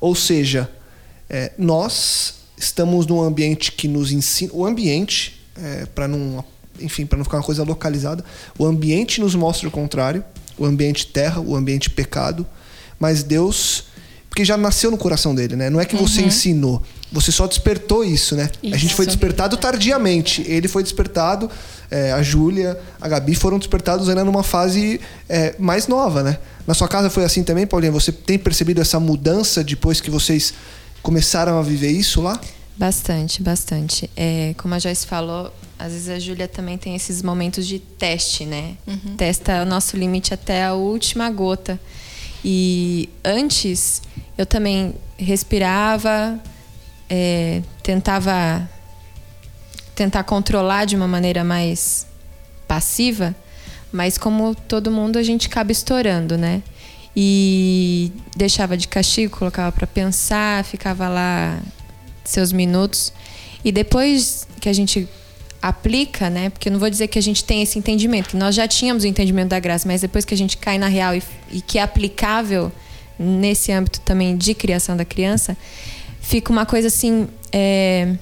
[0.00, 0.70] Ou seja,
[1.28, 4.52] é, nós estamos num ambiente que nos ensina.
[4.54, 5.44] O ambiente,
[5.96, 6.44] para não.
[6.80, 8.24] Enfim, para não ficar uma coisa localizada,
[8.58, 10.24] o ambiente nos mostra o contrário.
[10.58, 12.46] O ambiente terra, o ambiente pecado.
[12.98, 13.84] Mas Deus.
[14.28, 15.70] Porque já nasceu no coração dele, né?
[15.70, 16.82] Não é que você ensinou.
[17.10, 18.50] Você só despertou isso, né?
[18.64, 19.16] A gente foi Isso.
[19.16, 20.42] despertado tardiamente.
[20.46, 21.48] Ele foi despertado,
[21.90, 26.38] é, a Júlia, a Gabi foram despertados ainda numa fase é, mais nova, né?
[26.66, 27.92] Na sua casa foi assim também, Paulinha?
[27.92, 30.52] Você tem percebido essa mudança depois que vocês
[31.00, 32.40] começaram a viver isso lá?
[32.76, 34.10] Bastante, bastante.
[34.14, 38.44] É, como a Joyce falou, às vezes a Júlia também tem esses momentos de teste,
[38.44, 38.76] né?
[39.16, 41.80] Testa o nosso limite até a última gota.
[42.44, 44.02] E antes,
[44.36, 46.38] eu também respirava,
[47.08, 48.68] é, tentava
[49.94, 52.06] tentar controlar de uma maneira mais
[52.68, 53.34] passiva,
[53.90, 56.62] mas como todo mundo, a gente acaba estourando, né?
[57.16, 61.58] E deixava de castigo, colocava para pensar, ficava lá
[62.30, 63.12] seus minutos.
[63.64, 65.08] E depois que a gente
[65.60, 66.50] aplica, né?
[66.50, 69.04] Porque eu não vou dizer que a gente tem esse entendimento, que nós já tínhamos
[69.04, 71.78] o entendimento da graça, mas depois que a gente cai na real e, e que
[71.78, 72.70] é aplicável
[73.18, 75.56] nesse âmbito também de criação da criança,
[76.20, 77.28] fica uma coisa assim.
[77.50, 78.14] É,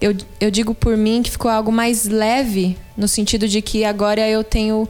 [0.00, 4.28] eu, eu digo por mim que ficou algo mais leve, no sentido de que agora
[4.28, 4.88] eu tenho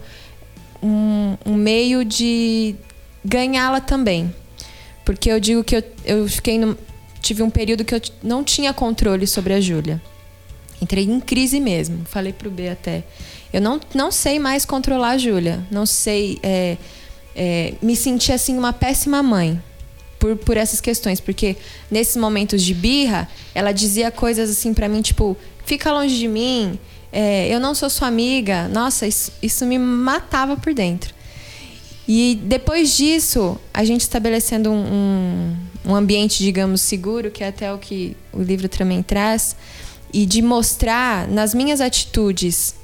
[0.82, 2.74] um, um meio de
[3.24, 4.34] ganhá-la também.
[5.04, 6.76] Porque eu digo que eu, eu fiquei no,
[7.20, 10.00] tive um período que eu não tinha controle sobre a Júlia.
[10.80, 12.04] Entrei em crise mesmo.
[12.04, 13.04] Falei pro B até.
[13.52, 15.66] Eu não, não sei mais controlar a Júlia.
[15.70, 16.38] Não sei.
[16.42, 16.76] É,
[17.34, 19.60] é, me senti assim uma péssima mãe
[20.18, 21.20] por, por essas questões.
[21.20, 21.56] Porque
[21.90, 26.78] nesses momentos de birra, ela dizia coisas assim para mim, tipo, fica longe de mim,
[27.12, 28.68] é, eu não sou sua amiga.
[28.68, 31.14] Nossa, isso, isso me matava por dentro.
[32.08, 35.56] E depois disso, a gente estabelecendo um, um,
[35.90, 39.54] um ambiente, digamos, seguro, que é até o que o livro também traz
[40.10, 42.74] e de mostrar nas minhas atitudes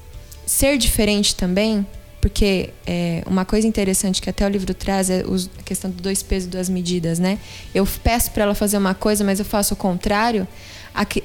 [0.44, 1.86] ser diferente também,
[2.20, 5.24] porque é, uma coisa interessante que até o livro traz é
[5.58, 7.38] a questão do dois pesos e duas medidas, né?
[7.74, 10.46] Eu peço para ela fazer uma coisa, mas eu faço o contrário.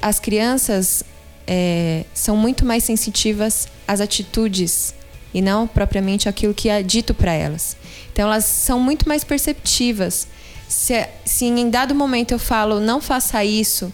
[0.00, 1.04] As crianças
[1.46, 4.94] é, são muito mais sensitivas às atitudes
[5.32, 7.76] e não propriamente aquilo que é dito para elas.
[8.12, 10.28] Então elas são muito mais perceptivas.
[10.68, 13.92] Se, se em dado momento eu falo não faça isso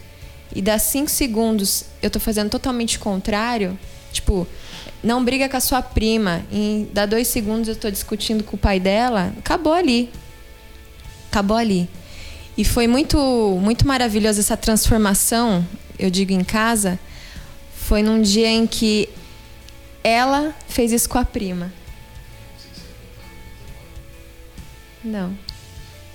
[0.54, 3.78] e dá cinco segundos eu tô fazendo totalmente contrário,
[4.12, 4.46] tipo,
[5.02, 8.58] não briga com a sua prima, e dá dois segundos eu tô discutindo com o
[8.58, 10.10] pai dela, acabou ali.
[11.30, 11.88] Acabou ali.
[12.56, 13.18] E foi muito,
[13.60, 15.66] muito maravilhoso essa transformação,
[15.98, 16.98] eu digo em casa,
[17.76, 19.08] foi num dia em que
[20.02, 21.72] ela fez isso com a prima.
[25.06, 25.36] Não.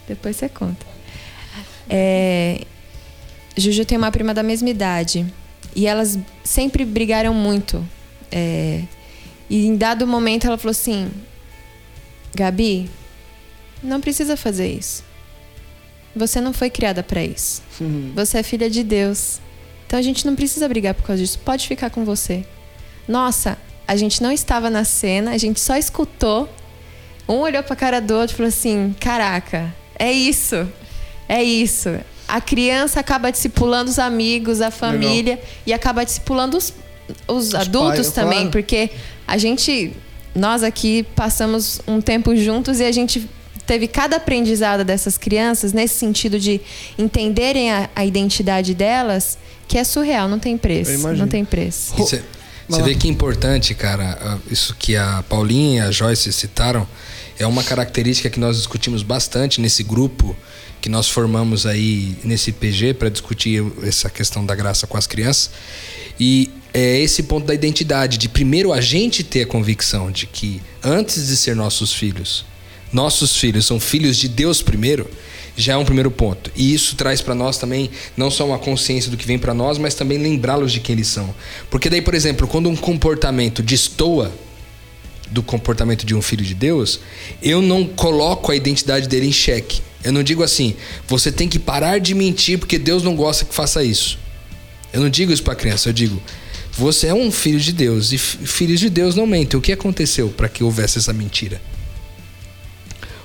[0.07, 0.85] Depois você conta.
[1.89, 2.65] É,
[3.55, 5.25] Juju tem uma prima da mesma idade.
[5.75, 7.85] E elas sempre brigaram muito.
[8.31, 8.83] É,
[9.49, 11.09] e em dado momento ela falou assim:
[12.35, 12.89] Gabi,
[13.81, 15.03] não precisa fazer isso.
[16.13, 17.63] Você não foi criada para isso.
[17.79, 18.11] Uhum.
[18.15, 19.39] Você é filha de Deus.
[19.87, 21.39] Então a gente não precisa brigar por causa disso.
[21.39, 22.45] Pode ficar com você.
[23.07, 26.49] Nossa, a gente não estava na cena, a gente só escutou.
[27.27, 30.67] Um olhou para a cara do outro e falou assim: Caraca, é isso.
[31.27, 31.89] É isso
[32.31, 35.49] a criança acaba discipulando os amigos, a família Legal.
[35.65, 36.73] e acaba discipulando os,
[37.27, 38.51] os, os adultos pai, também, claro.
[38.51, 38.89] porque
[39.27, 39.91] a gente,
[40.33, 43.29] nós aqui passamos um tempo juntos e a gente
[43.67, 46.61] teve cada aprendizado dessas crianças nesse sentido de
[46.97, 51.93] entenderem a, a identidade delas, que é surreal, não tem preço, não tem preço.
[51.97, 52.23] Você,
[52.65, 56.87] você vê que é importante, cara, isso que a Paulinha e a Joyce citaram,
[57.39, 60.35] é uma característica que nós discutimos bastante nesse grupo
[60.81, 65.51] que nós formamos aí nesse PG para discutir essa questão da graça com as crianças.
[66.19, 70.61] E é esse ponto da identidade, de primeiro a gente ter a convicção de que
[70.83, 72.43] antes de ser nossos filhos,
[72.91, 75.09] nossos filhos são filhos de Deus primeiro,
[75.55, 76.51] já é um primeiro ponto.
[76.55, 79.77] E isso traz para nós também não só uma consciência do que vem para nós,
[79.77, 81.33] mas também lembrá-los de quem eles são.
[81.69, 84.31] Porque daí, por exemplo, quando um comportamento destoa
[85.31, 86.99] do comportamento de um filho de Deus,
[87.41, 89.81] eu não coloco a identidade dele em xeque.
[90.03, 90.75] Eu não digo assim,
[91.07, 94.19] você tem que parar de mentir porque Deus não gosta que faça isso.
[94.91, 96.21] Eu não digo isso para criança, eu digo,
[96.71, 99.57] você é um filho de Deus e filhos de Deus não mentem.
[99.57, 101.61] O que aconteceu para que houvesse essa mentira?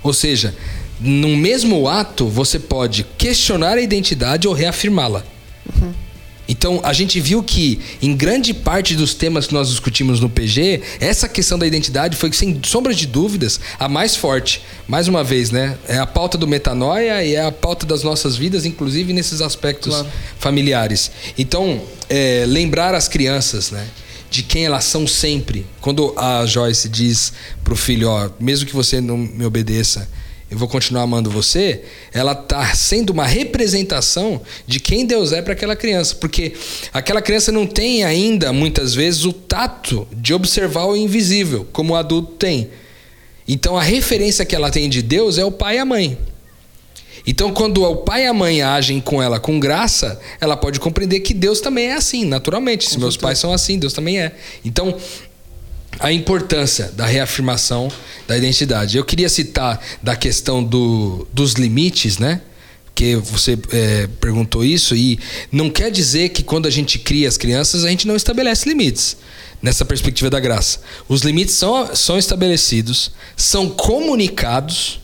[0.02, 0.54] Ou seja,
[1.00, 5.24] no mesmo ato você pode questionar a identidade ou reafirmá-la.
[5.74, 5.92] Uhum.
[6.48, 10.80] Então, a gente viu que, em grande parte dos temas que nós discutimos no PG,
[11.00, 14.62] essa questão da identidade foi, sem sombra de dúvidas, a mais forte.
[14.86, 15.76] Mais uma vez, né?
[15.88, 19.94] É a pauta do metanoia e é a pauta das nossas vidas, inclusive nesses aspectos
[19.94, 20.08] claro.
[20.38, 21.10] familiares.
[21.36, 23.86] Então, é, lembrar as crianças, né?
[24.30, 25.66] De quem elas são sempre.
[25.80, 27.32] Quando a Joyce diz
[27.64, 30.08] pro filho, ó, mesmo que você não me obedeça,
[30.48, 31.82] eu vou continuar amando você,
[32.12, 36.14] ela está sendo uma representação de quem Deus é para aquela criança.
[36.14, 36.52] Porque
[36.92, 41.96] aquela criança não tem ainda, muitas vezes, o tato de observar o invisível, como o
[41.96, 42.70] adulto tem.
[43.48, 46.16] Então a referência que ela tem de Deus é o pai e a mãe.
[47.26, 51.20] Então, quando o pai e a mãe agem com ela com graça, ela pode compreender
[51.20, 52.88] que Deus também é assim, naturalmente.
[52.88, 54.32] Se meus pais são assim, Deus também é.
[54.64, 54.94] Então,
[55.98, 57.90] a importância da reafirmação
[58.26, 58.96] da identidade.
[58.96, 62.40] Eu queria citar da questão do, dos limites, né?
[62.94, 65.18] Que você é, perguntou isso, e
[65.52, 69.16] não quer dizer que quando a gente cria as crianças, a gente não estabelece limites
[69.60, 70.80] nessa perspectiva da graça.
[71.08, 75.00] Os limites são, são estabelecidos, são comunicados,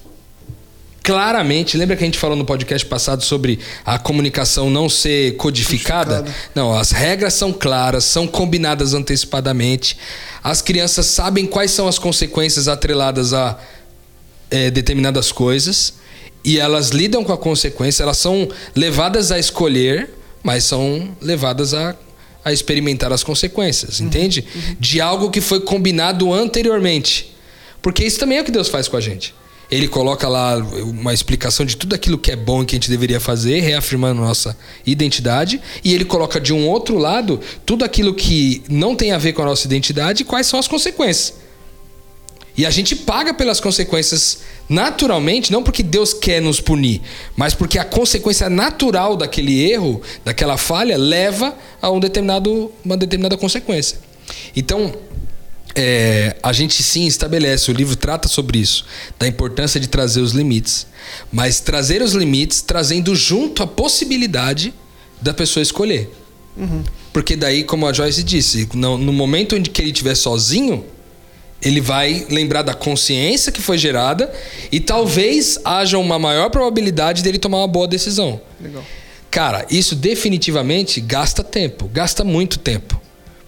[1.02, 1.76] claramente.
[1.76, 6.18] Lembra que a gente falou no podcast passado sobre a comunicação não ser codificada?
[6.18, 6.50] Codificada.
[6.54, 9.96] Não, as regras são claras, são combinadas antecipadamente.
[10.42, 13.58] As crianças sabem quais são as consequências atreladas a
[14.50, 15.94] é, determinadas coisas
[16.44, 20.10] e elas lidam com a consequência, elas são levadas a escolher,
[20.42, 21.94] mas são levadas a,
[22.44, 24.44] a experimentar as consequências, entende?
[24.78, 27.32] De algo que foi combinado anteriormente.
[27.80, 29.34] Porque isso também é o que Deus faz com a gente.
[29.72, 32.90] Ele coloca lá uma explicação de tudo aquilo que é bom e que a gente
[32.90, 34.54] deveria fazer, reafirmando nossa
[34.84, 39.32] identidade, e ele coloca de um outro lado tudo aquilo que não tem a ver
[39.32, 41.32] com a nossa identidade e quais são as consequências.
[42.54, 47.00] E a gente paga pelas consequências naturalmente, não porque Deus quer nos punir,
[47.34, 53.38] mas porque a consequência natural daquele erro, daquela falha, leva a um determinado, uma determinada
[53.38, 53.96] consequência.
[54.54, 54.94] Então,
[55.74, 58.84] é, a gente sim estabelece, o livro trata sobre isso,
[59.18, 60.86] da importância de trazer os limites,
[61.30, 64.72] mas trazer os limites trazendo junto a possibilidade
[65.20, 66.10] da pessoa escolher.
[67.12, 70.84] Porque daí, como a Joyce disse, no, no momento em que ele estiver sozinho,
[71.62, 74.32] ele vai lembrar da consciência que foi gerada
[74.70, 78.40] e talvez haja uma maior probabilidade dele tomar uma boa decisão.
[78.60, 78.84] Legal.
[79.30, 83.00] Cara, isso definitivamente gasta tempo, gasta muito tempo.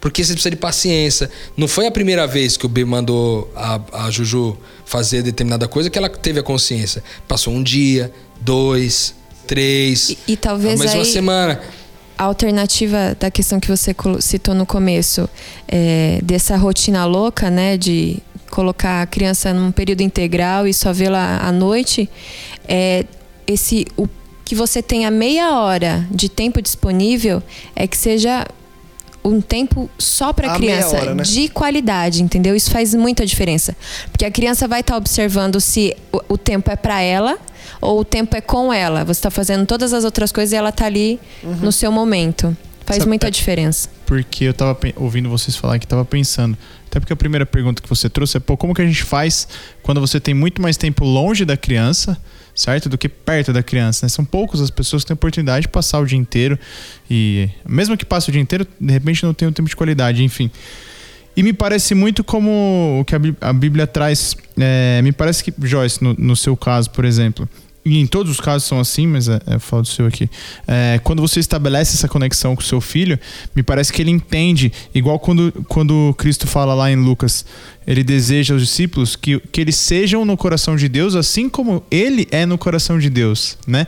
[0.05, 1.31] Porque você precisa de paciência.
[1.57, 5.89] Não foi a primeira vez que o B mandou a, a Juju fazer determinada coisa
[5.89, 7.03] que ela teve a consciência.
[7.27, 9.15] Passou um dia, dois,
[9.47, 11.59] três, E, e talvez mais uma aí semana.
[12.19, 15.27] a alternativa da questão que você citou no começo,
[15.67, 18.19] é, dessa rotina louca, né, de
[18.51, 22.11] colocar a criança num período integral e só vê-la à noite,
[22.69, 23.07] é
[23.47, 24.07] esse o
[24.45, 27.43] que você tenha meia hora de tempo disponível
[27.75, 28.47] é que seja
[29.25, 31.23] um tempo só para A criança hora, né?
[31.23, 32.55] de qualidade, entendeu?
[32.55, 33.75] Isso faz muita diferença,
[34.13, 37.39] porque a criança vai estar observando se o, o tempo é para ela
[37.81, 39.05] ou o tempo é com ela.
[39.05, 41.57] Você está fazendo todas as outras coisas e ela tá ali Uhum.
[41.57, 42.57] no seu momento.
[42.87, 43.89] Faz Sabe- muita diferença.
[44.05, 46.57] Porque eu tava pe- ouvindo vocês falar que tava pensando.
[46.87, 49.49] Até porque a primeira pergunta que você trouxe é, pô, como que a gente faz
[49.83, 52.17] quando você tem muito mais tempo longe da criança,
[52.55, 52.89] certo?
[52.89, 54.09] Do que perto da criança, né?
[54.09, 56.59] São poucas as pessoas que têm oportunidade de passar o dia inteiro
[57.11, 60.23] e mesmo que passe o dia inteiro, de repente não tem um tempo de qualidade,
[60.23, 60.51] enfim.
[61.37, 64.37] E me parece muito como o que a Bí- a Bíblia traz.
[64.57, 67.49] é, me parece que, Joyce, no, no seu caso, por exemplo,
[67.85, 70.31] e em todos os casos são assim, mas é, é, eu falo do seu aqui.
[70.67, 73.19] É, quando você estabelece essa conexão com o seu filho,
[73.55, 77.45] me parece que ele entende, igual quando, quando Cristo fala lá em Lucas,
[77.87, 82.27] ele deseja aos discípulos que, que eles sejam no coração de Deus, assim como ele
[82.31, 83.87] é no coração de Deus, né?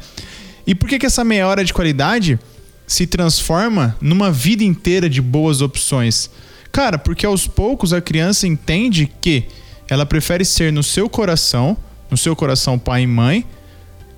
[0.66, 2.38] E por que, que essa meia hora de qualidade
[2.86, 6.30] se transforma numa vida inteira de boas opções?
[6.72, 9.44] Cara, porque aos poucos a criança entende que
[9.88, 11.76] ela prefere ser no seu coração,
[12.10, 13.46] no seu coração pai e mãe,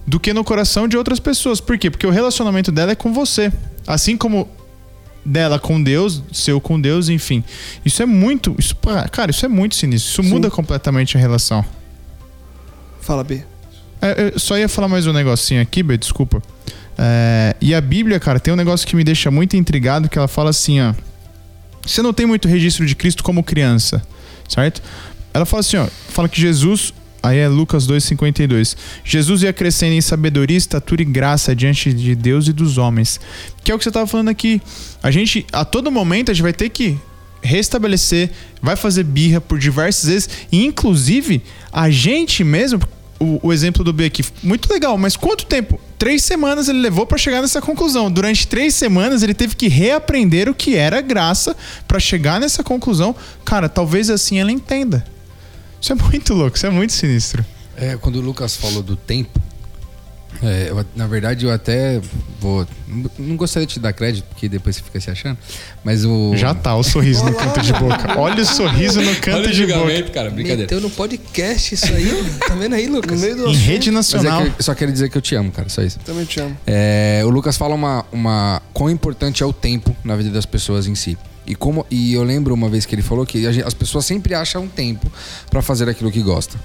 [0.07, 1.61] do que no coração de outras pessoas.
[1.61, 1.91] Por quê?
[1.91, 3.53] Porque o relacionamento dela é com você.
[3.87, 4.49] Assim como
[5.29, 7.45] dela com Deus, seu com Deus, enfim.
[7.85, 8.57] Isso é muito.
[8.59, 8.75] Isso,
[9.13, 10.23] cara, isso é muito sinistro.
[10.23, 11.65] Isso muda completamente a relação.
[13.01, 13.43] Fala, B.
[14.01, 16.43] É, eu só ia falar mais um negocinho aqui, B, desculpa.
[16.97, 20.29] É, e a Bíblia, cara, tem um negócio que me deixa muito intrigado, que ela
[20.29, 20.95] fala assim, ó.
[21.87, 24.03] Você não tem muito registro de Cristo como criança,
[24.49, 24.83] certo?
[25.33, 26.93] Ela fala assim, ó, fala que Jesus,
[27.23, 28.77] aí é Lucas 2:52.
[29.05, 33.21] Jesus ia crescendo em sabedoria, estatura e graça diante de Deus e dos homens.
[33.63, 34.61] Que é o que você tava falando aqui.
[35.03, 36.99] A gente a todo momento a gente vai ter que
[37.43, 41.43] restabelecer, vai fazer birra por diversas vezes, e inclusive
[41.73, 42.81] a gente mesmo,
[43.19, 45.81] o, o exemplo do B aqui, muito legal, mas quanto tempo?
[45.99, 48.11] Três semanas ele levou para chegar nessa conclusão.
[48.11, 51.57] Durante três semanas ele teve que reaprender o que era graça
[51.89, 53.15] para chegar nessa conclusão.
[53.45, 55.05] Cara, talvez assim ela entenda.
[55.81, 57.45] Isso é muito louco, isso é muito sinistro.
[57.77, 59.41] É, quando o Lucas falou do tempo,
[60.43, 62.01] é, eu- na verdade eu até
[62.41, 62.67] vou.
[63.19, 65.39] Não gostaria de te dar crédito, porque depois você fica se achando,
[65.83, 66.37] mas o.
[66.37, 68.15] Já tá, o sorriso no canto de boca.
[68.21, 70.03] Olha o sorriso no canto Olha o de boca.
[70.13, 70.63] cara, brincadeira.
[70.63, 72.11] Meteu no podcast isso aí,
[72.47, 73.13] tá vendo aí, Lucas?
[73.13, 74.43] No meio do Em assunto, rede Mas é nacional.
[74.45, 75.99] que eu só quero dizer que eu te amo, cara, só isso.
[76.05, 76.57] também te amo.
[76.67, 80.87] É, o Lucas fala uma, uma quão importante é o tempo na vida das pessoas
[80.87, 81.17] em si.
[81.49, 84.35] E como e eu lembro uma vez que ele falou que gente- as pessoas sempre
[84.35, 85.11] acham um tempo
[85.51, 86.57] pra fazer aquilo que gosta.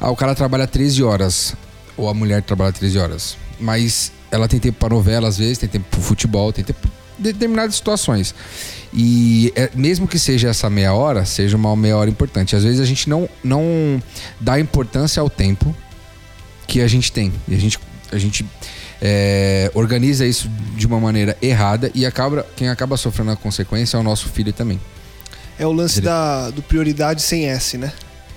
[0.00, 1.54] Ah, o cara trabalha 13 horas
[1.96, 5.68] ou a mulher trabalha 13 horas, mas ela tem tempo pra novela às vezes, tem
[5.68, 8.34] tempo pro futebol, tem tempo determinadas situações.
[8.92, 12.56] E é- mesmo que seja essa meia hora, seja uma meia hora importante.
[12.56, 14.02] Às vezes a gente não não
[14.40, 15.74] dá importância ao tempo
[16.66, 17.32] que a gente tem.
[17.46, 17.78] E a gente,
[18.10, 18.44] a gente
[19.06, 24.00] é, organiza isso de uma maneira errada e acaba, quem acaba sofrendo a consequência é
[24.00, 24.80] o nosso filho também.
[25.58, 27.92] É o lance Ele- da, do prioridade sem S, né?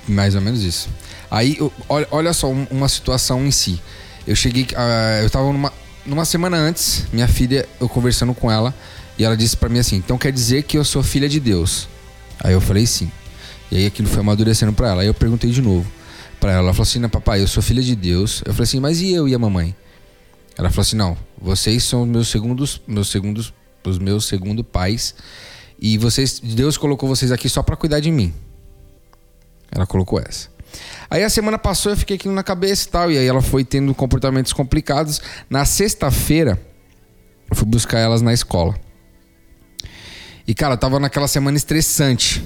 [0.06, 0.90] Mais ou menos isso.
[1.32, 1.58] Aí,
[1.88, 3.82] olha, olha só um- uma situação em si.
[4.28, 4.68] Eu cheguei.
[4.76, 5.72] ah, eu tava numa,
[6.06, 8.74] numa semana antes, minha filha, eu conversando com ela,
[9.18, 11.88] e ela disse pra mim assim: então quer dizer que eu sou filha de Deus?
[12.44, 13.10] Aí eu falei sim.
[13.72, 15.02] E aí aquilo foi amadurecendo pra ela.
[15.02, 15.88] Aí eu perguntei de novo
[16.42, 16.60] pra ela.
[16.64, 18.42] Ela falou assim: não, papai, eu sou filha de Deus.
[18.46, 19.74] Eu falei assim: mas e eu e a mamãe?
[20.58, 23.54] Ela falou assim: não, vocês são os meus segundos, meus segundos,
[23.84, 25.16] os meus segundo pais.
[25.80, 28.34] E vocês, Deus colocou vocês aqui só pra cuidar de mim.
[29.72, 30.50] Ela colocou essa.
[31.10, 33.12] Aí a semana passou, eu fiquei aquilo na cabeça e tal.
[33.12, 35.22] E aí ela foi tendo comportamentos complicados.
[35.50, 36.60] Na sexta-feira,
[37.50, 38.76] eu fui buscar elas na escola.
[40.48, 42.44] E, cara, eu tava naquela semana estressante.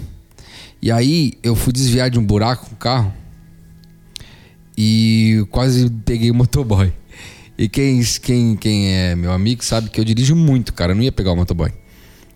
[0.81, 3.13] E aí eu fui desviar de um buraco com o carro.
[4.77, 6.91] E quase peguei o motoboy.
[7.57, 10.91] E quem, quem, quem é meu amigo sabe que eu dirijo muito, cara.
[10.91, 11.71] Eu não ia pegar o motoboy.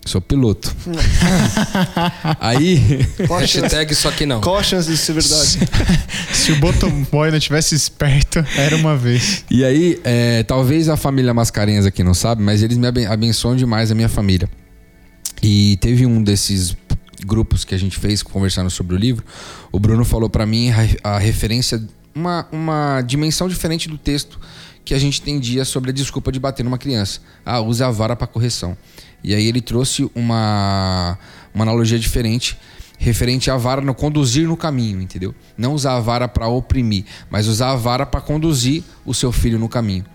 [0.05, 0.71] Sou piloto.
[2.39, 2.79] aí.
[3.27, 4.39] Qual a chance, Hashtag só que não.
[4.41, 5.59] qual a chance disso ser verdade?
[6.31, 9.43] Se o Botoboy não tivesse esperto, era uma vez.
[9.49, 13.55] E aí, é, talvez a família Mascarenhas aqui não sabe, mas eles me aben- abençoam
[13.55, 14.47] demais a minha família.
[15.41, 16.75] E teve um desses
[17.25, 19.25] grupos que a gente fez conversando sobre o livro.
[19.71, 20.69] O Bruno falou pra mim
[21.03, 21.81] a, a referência,
[22.13, 24.39] uma, uma dimensão diferente do texto
[24.85, 27.19] que a gente entendia sobre a desculpa de bater numa criança.
[27.43, 28.77] Ah, use a vara pra correção.
[29.23, 31.17] E aí ele trouxe uma,
[31.53, 32.57] uma analogia diferente
[32.97, 35.35] referente à vara no conduzir no caminho, entendeu?
[35.57, 39.59] Não usar a vara pra oprimir, mas usar a vara pra conduzir o seu filho
[39.59, 40.05] no caminho.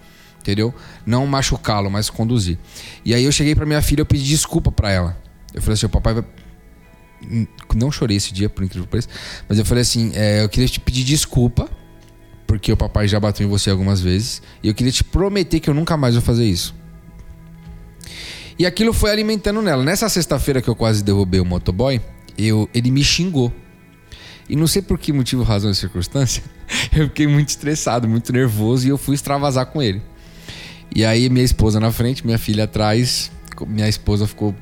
[0.40, 0.72] Entendeu?
[1.04, 2.56] Não machucá-lo, mas conduzir.
[3.04, 5.18] E aí eu cheguei pra minha filha, eu pedi desculpa pra ela.
[5.52, 6.24] Eu falei assim, o papai vai
[7.74, 9.08] não chorei esse dia, por incrível que pareça.
[9.48, 11.68] Mas eu falei assim: é, eu queria te pedir desculpa,
[12.51, 14.42] porque o papai já bateu em você algumas vezes.
[14.61, 16.74] E eu queria te prometer que eu nunca mais vou fazer isso.
[18.59, 19.84] E aquilo foi alimentando nela.
[19.84, 22.01] Nessa sexta-feira que eu quase derrubei o motoboy,
[22.36, 23.53] eu, ele me xingou.
[24.48, 26.42] E não sei por que motivo, razão e circunstância,
[26.92, 30.03] eu fiquei muito estressado, muito nervoso e eu fui extravasar com ele.
[30.92, 33.30] E aí minha esposa na frente, minha filha atrás,
[33.64, 34.53] minha esposa ficou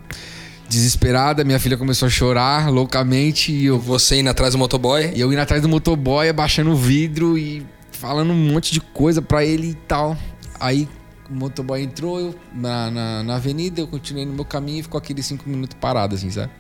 [0.69, 5.11] desesperada, minha filha começou a chorar loucamente e eu, Você indo atrás do motoboy.
[5.15, 7.67] e eu indo atrás do motoboy, abaixando o vidro e
[7.99, 10.17] falando um monte de coisa pra ele e tal.
[10.61, 10.89] Aí
[11.29, 14.99] o motoboy entrou eu, na, na, na avenida, eu continuei no meu caminho e ficou
[14.99, 16.51] aqueles cinco minutos parado, assim, sabe?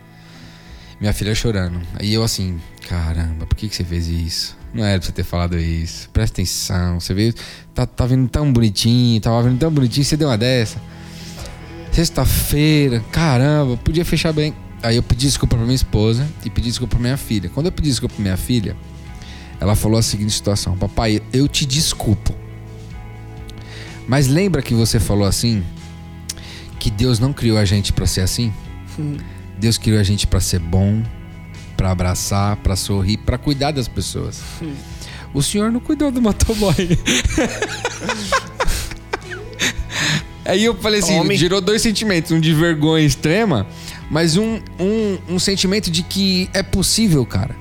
[1.00, 1.80] Minha filha chorando.
[1.94, 4.56] Aí eu assim, caramba, por que, que você fez isso?
[4.74, 6.10] Não era pra você ter falado isso.
[6.10, 7.00] Presta atenção.
[7.00, 7.32] Você veio.
[7.72, 10.80] Tá, tá vindo tão bonitinho, tava vindo tão bonitinho, você deu uma dessa.
[11.92, 14.54] Sexta-feira, caramba, podia fechar bem.
[14.82, 17.48] Aí eu pedi desculpa pra minha esposa e pedi desculpa pra minha filha.
[17.48, 18.76] Quando eu pedi desculpa pra minha filha,
[19.60, 22.34] ela falou a seguinte situação: Papai, eu te desculpo.
[24.06, 25.62] Mas lembra que você falou assim?
[26.78, 28.52] Que Deus não criou a gente pra ser assim?
[29.58, 31.02] Deus criou a gente pra ser bom,
[31.76, 34.40] pra abraçar, pra sorrir, pra cuidar das pessoas.
[35.34, 36.74] O senhor não cuidou do motoboy.
[40.44, 41.36] Aí eu falei assim, Homem.
[41.36, 43.66] gerou dois sentimentos, um de vergonha extrema,
[44.10, 47.54] mas um, um, um sentimento de que é possível, cara.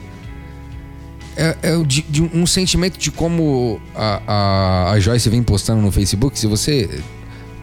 [1.37, 5.91] É, é de, de um sentimento de como a, a, a Joyce vem postando no
[5.91, 6.37] Facebook.
[6.37, 6.89] Se você.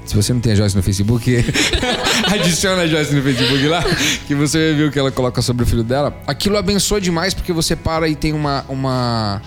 [0.06, 1.34] Se você não tem a Joyce no Facebook,
[2.30, 3.82] adiciona a Joyce no Facebook lá,
[4.26, 6.14] que você ver o que ela coloca sobre o filho dela.
[6.26, 8.64] Aquilo abençoa demais porque você para e tem uma.
[8.68, 9.40] uma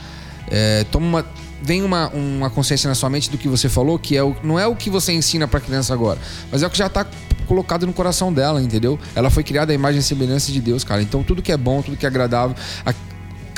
[0.49, 1.25] é, toma uma.
[1.61, 4.59] Vem uma, uma consciência na sua mente do que você falou, que é o, não
[4.59, 6.19] é o que você ensina pra criança agora,
[6.51, 7.05] mas é o que já tá
[7.47, 8.99] colocado no coração dela, entendeu?
[9.15, 11.01] Ela foi criada à imagem e semelhança de Deus, cara.
[11.01, 12.55] Então tudo que é bom, tudo que é agradável,
[12.85, 12.93] a-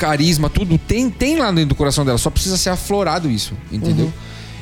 [0.00, 4.10] carisma, tudo tem, tem lá dentro do coração dela, só precisa ser aflorado isso, entendeu?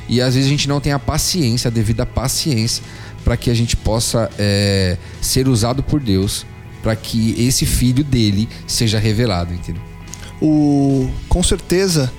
[0.09, 2.83] E às vezes a gente não tem a paciência, a devida paciência,
[3.23, 6.45] para que a gente possa é, ser usado por Deus,
[6.83, 9.81] para que esse filho dele seja revelado, entendeu?
[10.41, 12.11] O, com certeza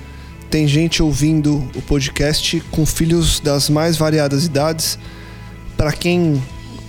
[0.49, 4.97] tem gente ouvindo o podcast com filhos das mais variadas idades.
[5.77, 6.41] Para quem,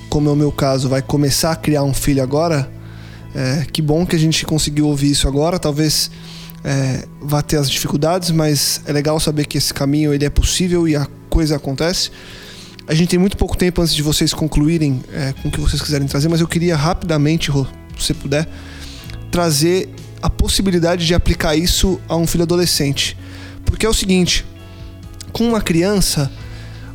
[0.09, 2.71] como é o meu caso, vai começar a criar um filho agora,
[3.35, 5.59] é, que bom que a gente conseguiu ouvir isso agora.
[5.59, 6.11] Talvez
[6.65, 10.87] é, vá ter as dificuldades, mas é legal saber que esse caminho ele é possível
[10.87, 12.11] e a coisa acontece.
[12.87, 15.81] A gente tem muito pouco tempo antes de vocês concluírem é, com o que vocês
[15.81, 17.65] quiserem trazer, mas eu queria rapidamente, Rô,
[17.97, 18.49] se você puder,
[19.31, 19.89] trazer
[20.21, 23.17] a possibilidade de aplicar isso a um filho adolescente.
[23.65, 24.45] Porque é o seguinte,
[25.33, 26.31] com uma criança,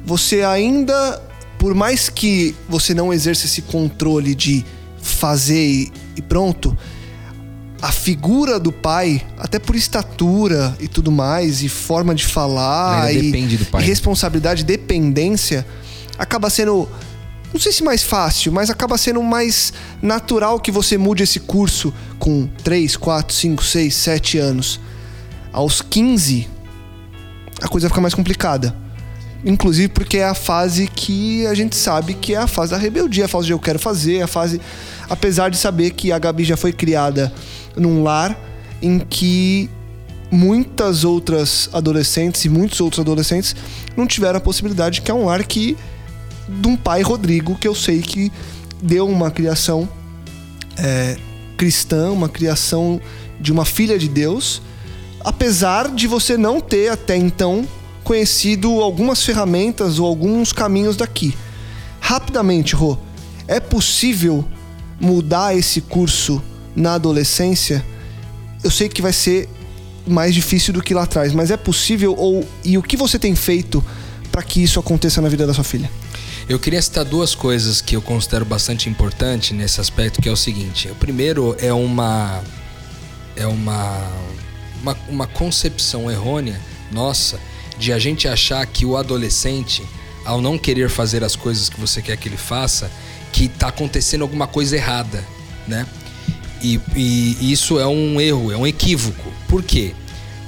[0.05, 1.21] você ainda,
[1.57, 4.63] por mais que você não exerça esse controle de
[5.01, 6.75] fazer e, pronto,
[7.81, 13.21] a figura do pai, até por estatura e tudo mais, e forma de falar, e,
[13.21, 15.65] depende e responsabilidade, dependência,
[16.17, 16.89] acaba sendo
[17.53, 21.93] não sei se mais fácil, mas acaba sendo mais natural que você mude esse curso
[22.19, 24.79] com 3, 4, 5, 6, 7 anos.
[25.53, 26.47] Aos 15,
[27.61, 28.75] a coisa fica mais complicada.
[29.45, 33.25] Inclusive porque é a fase que a gente sabe que é a fase da rebeldia,
[33.25, 34.59] a fase de eu quero fazer, a fase.
[35.09, 37.31] Apesar de saber que a Gabi já foi criada
[37.75, 38.37] num lar
[38.81, 39.69] em que
[40.31, 43.55] muitas outras adolescentes e muitos outros adolescentes
[43.95, 45.77] não tiveram a possibilidade, que é um lar que.
[46.47, 48.31] de um pai Rodrigo, que eu sei que
[48.81, 49.87] deu uma criação
[50.77, 51.17] é,
[51.57, 53.01] cristã, uma criação
[53.39, 54.61] de uma filha de Deus,
[55.23, 57.67] apesar de você não ter até então
[58.07, 61.37] conhecido algumas ferramentas ou alguns caminhos daqui.
[61.99, 62.97] Rapidamente, Rô,
[63.45, 64.45] é possível
[64.97, 66.41] mudar esse curso
[66.73, 67.85] na adolescência?
[68.63, 69.49] Eu sei que vai ser
[70.07, 73.35] mais difícil do que lá atrás, mas é possível ou e o que você tem
[73.35, 73.83] feito
[74.31, 75.91] para que isso aconteça na vida da sua filha?
[76.47, 80.37] Eu queria citar duas coisas que eu considero bastante importante nesse aspecto, que é o
[80.37, 82.41] seguinte: o primeiro é uma
[83.35, 84.01] é uma
[84.81, 86.57] uma, uma concepção errônea
[86.89, 87.37] nossa
[87.77, 89.83] de a gente achar que o adolescente,
[90.25, 92.91] ao não querer fazer as coisas que você quer que ele faça,
[93.31, 95.23] que está acontecendo alguma coisa errada,
[95.67, 95.85] né?
[96.61, 99.31] E, e, isso é um erro, é um equívoco.
[99.47, 99.93] Por quê?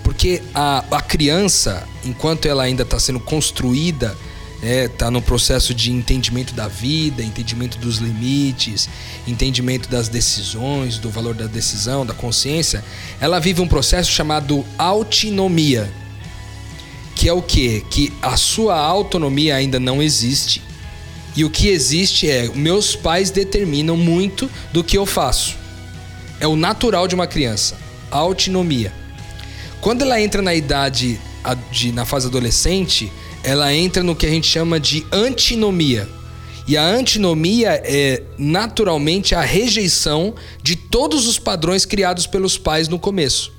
[0.03, 4.17] Porque a, a criança, enquanto ela ainda está sendo construída,
[4.61, 8.89] está né, no processo de entendimento da vida, entendimento dos limites,
[9.27, 12.83] entendimento das decisões, do valor da decisão, da consciência,
[13.21, 15.89] ela vive um processo chamado autonomia
[17.19, 17.83] que é o quê?
[17.89, 20.61] Que a sua autonomia ainda não existe.
[21.35, 25.57] E o que existe é meus pais determinam muito do que eu faço.
[26.39, 27.77] É o natural de uma criança,
[28.09, 28.93] a autonomia.
[29.81, 31.19] Quando ela entra na idade
[31.69, 33.11] de, na fase adolescente,
[33.43, 36.07] ela entra no que a gente chama de antinomia.
[36.65, 42.97] E a antinomia é naturalmente a rejeição de todos os padrões criados pelos pais no
[42.97, 43.58] começo.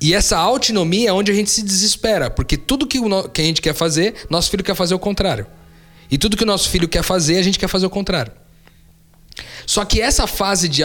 [0.00, 3.44] E essa autonomia é onde a gente se desespera, porque tudo que, o, que a
[3.44, 5.46] gente quer fazer, nosso filho quer fazer o contrário.
[6.10, 8.32] E tudo que o nosso filho quer fazer, a gente quer fazer o contrário.
[9.66, 10.82] Só que essa fase de,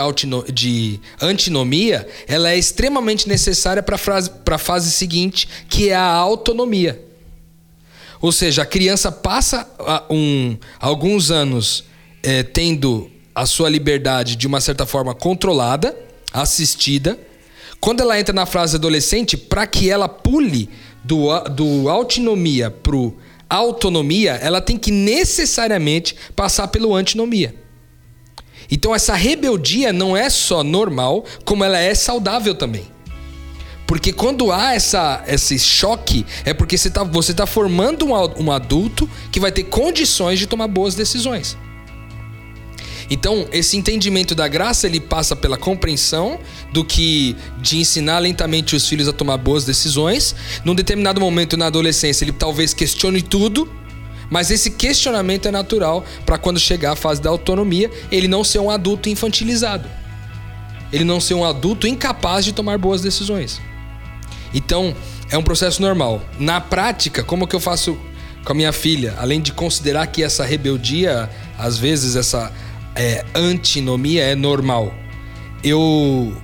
[0.52, 7.02] de antinomia, ela é extremamente necessária para a fase seguinte, que é a autonomia.
[8.20, 9.68] Ou seja, a criança passa
[10.10, 11.86] um, alguns anos
[12.22, 15.96] é, tendo a sua liberdade de uma certa forma controlada,
[16.32, 17.18] assistida,
[17.84, 20.70] quando ela entra na fase adolescente, para que ela pule
[21.04, 23.18] do, do autonomia pro
[23.50, 27.54] autonomia, ela tem que necessariamente passar pelo antinomia.
[28.72, 32.86] Então essa rebeldia não é só normal, como ela é saudável também.
[33.86, 38.50] Porque quando há essa, esse choque, é porque você está você tá formando um, um
[38.50, 41.58] adulto que vai ter condições de tomar boas decisões.
[43.14, 46.40] Então, esse entendimento da graça, ele passa pela compreensão
[46.72, 50.36] do que de ensinar lentamente os filhos a tomar boas decisões.
[50.66, 53.72] Num determinado momento na adolescência, ele talvez questione tudo,
[54.32, 58.58] mas esse questionamento é natural para quando chegar a fase da autonomia, ele não ser
[58.58, 59.88] um adulto infantilizado.
[60.92, 63.62] Ele não ser um adulto incapaz de tomar boas decisões.
[64.56, 64.96] Então,
[65.30, 66.20] é um processo normal.
[66.40, 67.96] Na prática, como que eu faço
[68.44, 69.14] com a minha filha?
[69.20, 72.52] Além de considerar que essa rebeldia, às vezes essa
[72.96, 74.94] é, antinomia é normal.
[75.64, 76.36] Eu,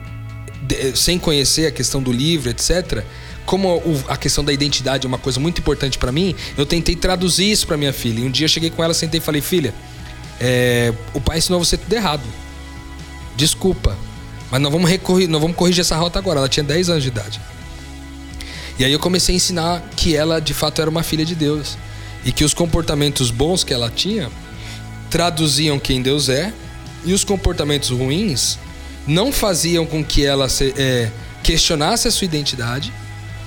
[0.95, 3.03] sem conhecer a questão do livro, etc.,
[3.45, 7.49] como a questão da identidade é uma coisa muito importante para mim, eu tentei traduzir
[7.49, 8.19] isso para minha filha.
[8.19, 9.73] E um dia eu cheguei com ela, sentei e falei: Filha,
[10.39, 12.23] é, o pai ensinou você tudo errado.
[13.35, 13.97] Desculpa,
[14.51, 16.39] mas não vamos, recorrer, não vamos corrigir essa rota agora.
[16.39, 17.41] Ela tinha 10 anos de idade.
[18.77, 21.77] E aí eu comecei a ensinar que ela de fato era uma filha de Deus.
[22.23, 24.29] E que os comportamentos bons que ela tinha
[25.09, 26.53] traduziam quem Deus é,
[27.03, 28.57] e os comportamentos ruins
[29.07, 31.09] não faziam com que ela se, é,
[31.43, 32.93] questionasse a sua identidade,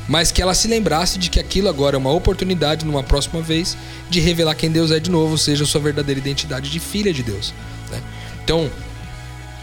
[0.09, 3.77] mas que ela se lembrasse de que aquilo agora é uma oportunidade, numa próxima vez,
[4.11, 7.23] de revelar quem Deus é de novo, seja a sua verdadeira identidade de filha de
[7.23, 7.55] Deus.
[7.91, 8.03] Né?
[8.43, 8.71] Então,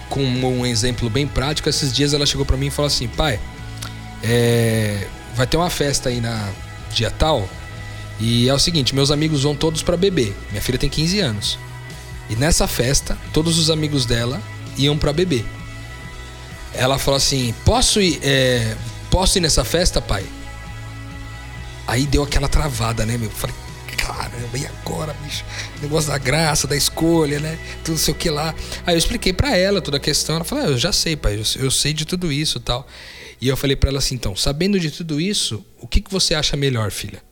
[0.10, 3.40] com um exemplo bem prático, esses dias ela chegou para mim e falou assim: pai,
[4.24, 6.50] é, vai ter uma festa aí na
[6.92, 7.48] dia tal,
[8.20, 10.36] e é o seguinte: meus amigos vão todos para beber.
[10.50, 11.60] Minha filha tem 15 anos.
[12.30, 14.42] E nessa festa, todos os amigos dela
[14.78, 15.46] iam para beber.
[16.74, 18.76] Ela falou assim: Posso ir, é,
[19.10, 20.26] posso ir nessa festa, pai?
[21.88, 23.32] Aí deu aquela travada, né, meu?
[23.32, 23.56] Falei,
[23.98, 25.44] caramba, e agora, bicho?
[25.82, 27.58] Negócio da graça, da escolha, né?
[27.84, 28.54] Tudo sei o que lá.
[28.86, 30.36] Aí eu expliquei para ela toda a questão.
[30.36, 32.88] Ela falou: ah, Eu já sei, pai, eu, sei de tudo isso tal.
[33.42, 36.36] E eu falei para ela assim: Então, sabendo de tudo isso, o que, que você
[36.36, 37.24] acha melhor, filha?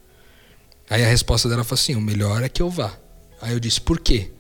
[0.90, 2.98] Aí a resposta dela foi assim: O melhor é que eu vá.
[3.42, 4.32] Aí eu disse, por quê?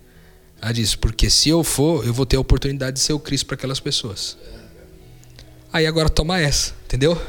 [0.61, 3.45] Ela disse, porque se eu for, eu vou ter a oportunidade de ser o Cristo
[3.45, 4.37] para aquelas pessoas.
[5.71, 7.19] Aí agora toma essa, entendeu?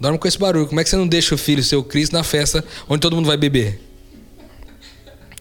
[0.00, 0.66] Dorme com esse barulho.
[0.66, 3.14] Como é que você não deixa o filho ser o Cristo na festa onde todo
[3.14, 3.80] mundo vai beber?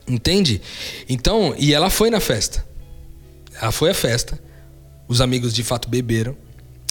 [0.08, 0.62] Entende?
[1.10, 2.66] Então, e ela foi na festa.
[3.60, 4.40] Ela foi à festa.
[5.08, 6.36] Os amigos de fato beberam.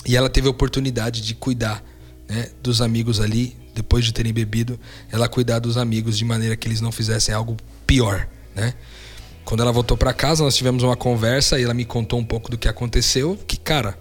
[0.06, 1.84] E ela teve a oportunidade de cuidar
[2.28, 4.78] né, dos amigos ali, depois de terem bebido,
[5.10, 8.74] ela cuidar dos amigos de maneira que eles não fizessem algo pior, né?
[9.50, 12.48] Quando ela voltou para casa, nós tivemos uma conversa e ela me contou um pouco
[12.48, 13.98] do que aconteceu, que cara,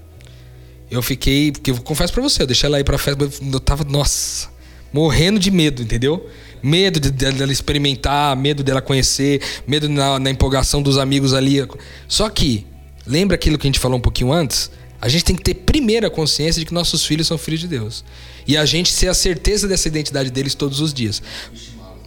[0.91, 3.83] eu fiquei, porque eu confesso para você, eu deixei ela ir para festa, eu tava,
[3.83, 4.47] nossa,
[4.93, 6.29] morrendo de medo, entendeu?
[6.61, 11.67] Medo de, dela experimentar, medo dela conhecer, medo na, na empolgação dos amigos ali.
[12.07, 12.67] Só que,
[13.03, 14.69] lembra aquilo que a gente falou um pouquinho antes?
[15.01, 17.67] A gente tem que ter primeiro a consciência de que nossos filhos são filhos de
[17.67, 18.05] Deus.
[18.45, 21.23] E a gente ter a certeza dessa identidade deles todos os dias.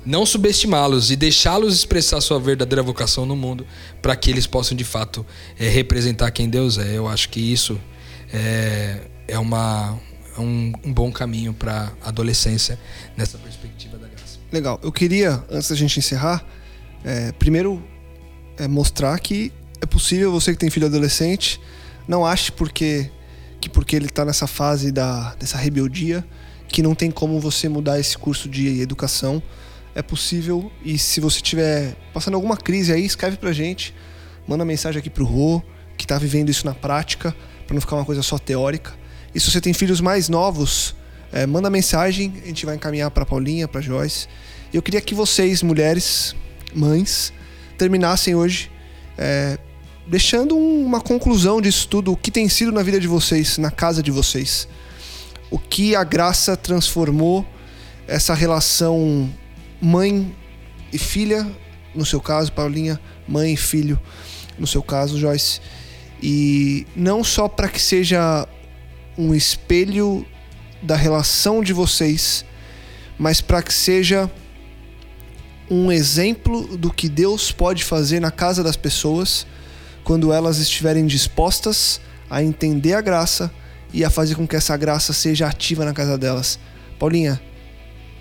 [0.05, 3.67] Não subestimá-los e deixá-los expressar sua verdadeira vocação no mundo
[4.01, 5.25] para que eles possam de fato
[5.59, 6.97] é, representar quem Deus é.
[6.97, 7.81] Eu acho que isso
[8.33, 9.99] é, é, uma,
[10.37, 12.79] é um, um bom caminho para a adolescência
[13.17, 14.39] nessa perspectiva da graça.
[14.51, 14.81] Legal.
[14.83, 16.45] Eu queria, antes da gente encerrar,
[17.05, 17.83] é, primeiro
[18.59, 21.61] é, mostrar que é possível você que tem filho adolescente,
[22.07, 23.11] não ache porque
[23.61, 26.27] que porque ele está nessa fase da, dessa rebeldia
[26.67, 29.41] que não tem como você mudar esse curso de educação.
[29.95, 33.95] É possível e se você estiver passando alguma crise aí, escreve pra gente,
[34.47, 35.63] manda mensagem aqui pro Rô,
[35.97, 37.35] que está vivendo isso na prática,
[37.67, 38.93] para não ficar uma coisa só teórica.
[39.35, 40.95] E se você tem filhos mais novos,
[41.31, 44.29] é, manda mensagem, a gente vai encaminhar para Paulinha, para Joyce.
[44.73, 46.35] E eu queria que vocês, mulheres,
[46.75, 47.33] mães,
[47.77, 48.71] terminassem hoje
[49.17, 49.59] é,
[50.07, 54.03] deixando uma conclusão disso tudo, o que tem sido na vida de vocês, na casa
[54.03, 54.69] de vocês.
[55.51, 57.47] O que a graça transformou
[58.07, 59.31] essa relação
[59.83, 60.33] mãe
[60.93, 61.45] e filha,
[61.93, 64.01] no seu caso, Paulinha, mãe e filho,
[64.57, 65.61] no seu caso, Joyce.
[66.23, 68.47] E não só para que seja
[69.19, 70.25] um espelho
[70.81, 72.45] da relação de vocês,
[73.19, 74.31] mas para que seja
[75.69, 79.47] um exemplo do que Deus pode fazer na casa das pessoas
[80.05, 83.53] quando elas estiverem dispostas a entender a graça
[83.93, 86.59] e a fazer com que essa graça seja ativa na casa delas.
[86.99, 87.41] Paulinha,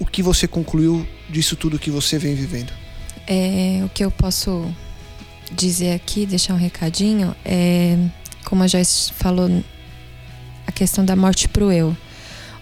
[0.01, 2.73] o que você concluiu disso tudo que você vem vivendo?
[3.27, 4.73] É, o que eu posso
[5.51, 7.95] dizer aqui, deixar um recadinho, é
[8.43, 9.63] como a Joyce falou,
[10.65, 11.95] a questão da morte pro eu.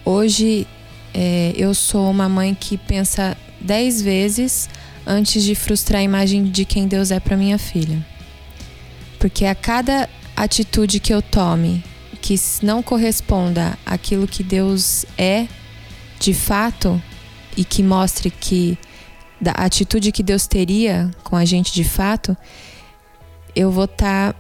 [0.04, 0.68] Hoje
[1.14, 4.70] é, eu sou uma mãe que pensa dez vezes
[5.08, 8.06] antes de frustrar a imagem de quem Deus é para minha filha.
[9.18, 11.82] Porque a cada atitude que eu tome
[12.22, 15.48] que não corresponda àquilo que Deus é
[16.20, 17.02] de fato
[17.60, 18.78] e que mostre que
[19.40, 22.36] da atitude que Deus teria com a gente de fato,
[23.54, 24.40] eu vou estar tá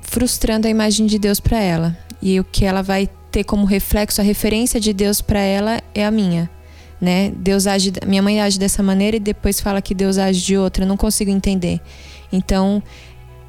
[0.00, 1.96] frustrando a imagem de Deus para ela.
[2.20, 6.04] E o que ela vai ter como reflexo, a referência de Deus para ela é
[6.04, 6.50] a minha.
[7.00, 7.32] Né?
[7.36, 10.82] Deus age, minha mãe age dessa maneira e depois fala que Deus age de outra,
[10.82, 11.80] eu não consigo entender.
[12.32, 12.82] Então,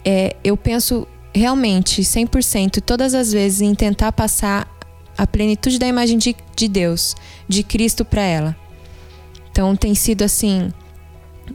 [0.05, 4.67] é, eu penso realmente 100% todas as vezes em tentar passar
[5.17, 7.15] a plenitude da imagem de, de Deus,
[7.49, 8.66] de Cristo para ela.
[9.57, 10.71] Então tem sido assim,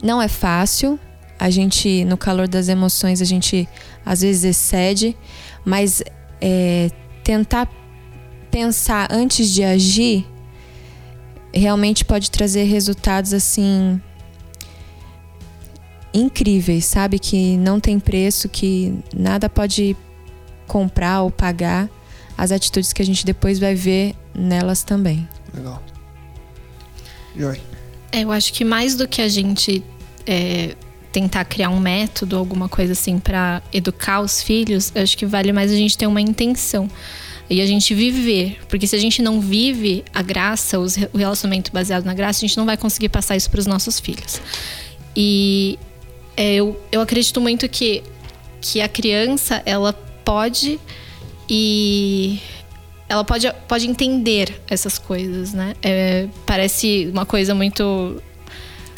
[0.03, 0.99] não é fácil.
[1.39, 3.65] A gente, no calor das emoções, a gente
[4.05, 5.15] às vezes excede,
[5.63, 6.03] mas
[6.41, 6.91] é,
[7.23, 7.71] tentar
[8.51, 10.27] pensar antes de agir
[11.53, 14.01] realmente pode trazer resultados assim
[16.13, 17.17] incríveis, sabe?
[17.17, 19.95] Que não tem preço, que nada pode
[20.67, 21.89] comprar ou pagar
[22.37, 25.25] as atitudes que a gente depois vai ver nelas também.
[25.53, 25.81] Legal.
[27.33, 27.55] Joy.
[27.55, 27.82] É,
[28.21, 29.83] eu acho que mais do que a gente
[30.25, 30.75] é,
[31.11, 35.71] tentar criar um método, alguma coisa assim, para educar os filhos, acho que vale mais
[35.71, 36.89] a gente ter uma intenção
[37.49, 38.59] e a gente viver.
[38.67, 42.57] Porque se a gente não vive a graça, o relacionamento baseado na graça, a gente
[42.57, 44.41] não vai conseguir passar isso para os nossos filhos.
[45.15, 45.77] E
[46.35, 48.01] é, eu, eu acredito muito que,
[48.59, 50.79] que a criança, ela pode
[51.49, 52.39] e
[53.07, 55.75] ela pode, pode entender essas coisas, né?
[55.81, 58.21] É, parece uma coisa muito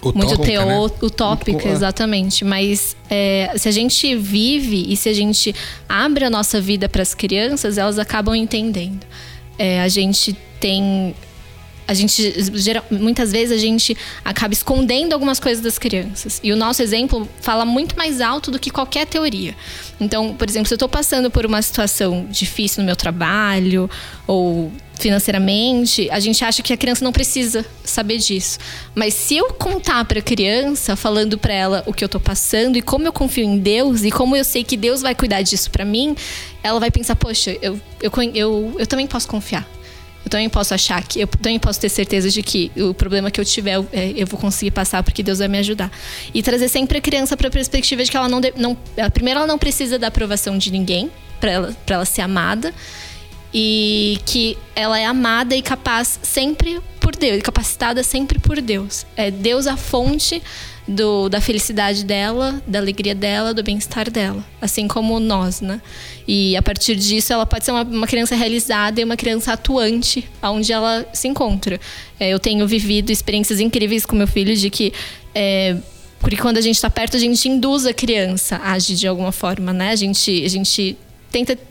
[0.01, 0.79] utópica, muito teo, né?
[1.01, 2.45] utópica, exatamente.
[2.45, 5.53] Mas é, se a gente vive e se a gente
[5.87, 9.05] abre a nossa vida para as crianças, elas acabam entendendo.
[9.57, 11.15] É, a gente tem
[11.87, 16.39] a gente geral, muitas vezes a gente acaba escondendo algumas coisas das crianças.
[16.43, 19.55] E o nosso exemplo fala muito mais alto do que qualquer teoria.
[19.99, 23.89] Então, por exemplo, se eu estou passando por uma situação difícil no meu trabalho
[24.25, 28.57] ou financeiramente, a gente acha que a criança não precisa saber disso.
[28.93, 32.77] Mas se eu contar para a criança, falando para ela o que eu estou passando
[32.77, 35.69] e como eu confio em Deus e como eu sei que Deus vai cuidar disso
[35.69, 36.15] para mim,
[36.63, 39.67] ela vai pensar: poxa, eu, eu, eu, eu também posso confiar.
[40.25, 43.39] Eu também posso achar que, eu também posso ter certeza de que o problema que
[43.39, 45.91] eu tiver, eu, é, eu vou conseguir passar porque Deus vai me ajudar.
[46.33, 48.75] E trazer sempre a criança para a perspectiva de que ela não, não.
[49.13, 52.73] Primeiro, ela não precisa da aprovação de ninguém para ela, ela ser amada
[53.53, 59.05] e que ela é amada e capaz sempre por Deus, capacitada sempre por Deus.
[59.15, 60.41] É Deus a fonte
[60.87, 65.81] do, da felicidade dela, da alegria dela, do bem-estar dela, assim como nós, né?
[66.27, 70.27] E a partir disso, ela pode ser uma, uma criança realizada e uma criança atuante,
[70.43, 71.79] onde ela se encontra.
[72.19, 74.93] É, eu tenho vivido experiências incríveis com meu filho de que
[75.33, 75.75] é,
[76.19, 79.31] porque quando a gente está perto, a gente induz a criança a agir de alguma
[79.31, 79.89] forma, né?
[79.89, 80.97] A gente, a gente
[81.31, 81.61] tenta, de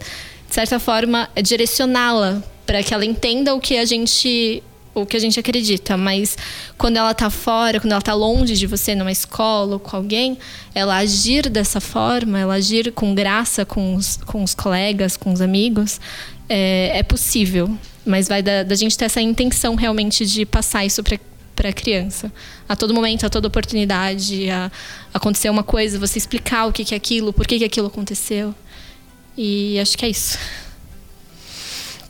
[0.49, 4.63] certa forma, direcioná-la para que ela entenda o que a gente
[4.95, 6.39] o que a gente acredita, mas
[6.79, 10.39] quando ela tá fora, quando ela tá longe de você, numa escola ou com alguém,
[10.75, 15.41] ela agir dessa forma, ela agir com graça com os, com os colegas, com os
[15.41, 16.01] amigos,
[16.49, 17.77] é, é possível.
[18.07, 21.19] Mas vai da, da, gente ter essa intenção realmente de passar isso para
[21.55, 22.33] para a criança.
[22.69, 24.71] A todo momento, a toda oportunidade, a,
[25.13, 28.55] acontecer uma coisa, você explicar o que, que é aquilo, por que, que aquilo aconteceu.
[29.37, 30.37] E acho que é isso.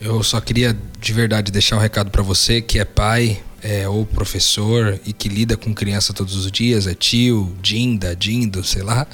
[0.05, 4.05] Eu só queria de verdade deixar um recado para você que é pai é, ou
[4.05, 9.07] professor e que lida com criança todos os dias, é tio, dinda, dindo, sei lá.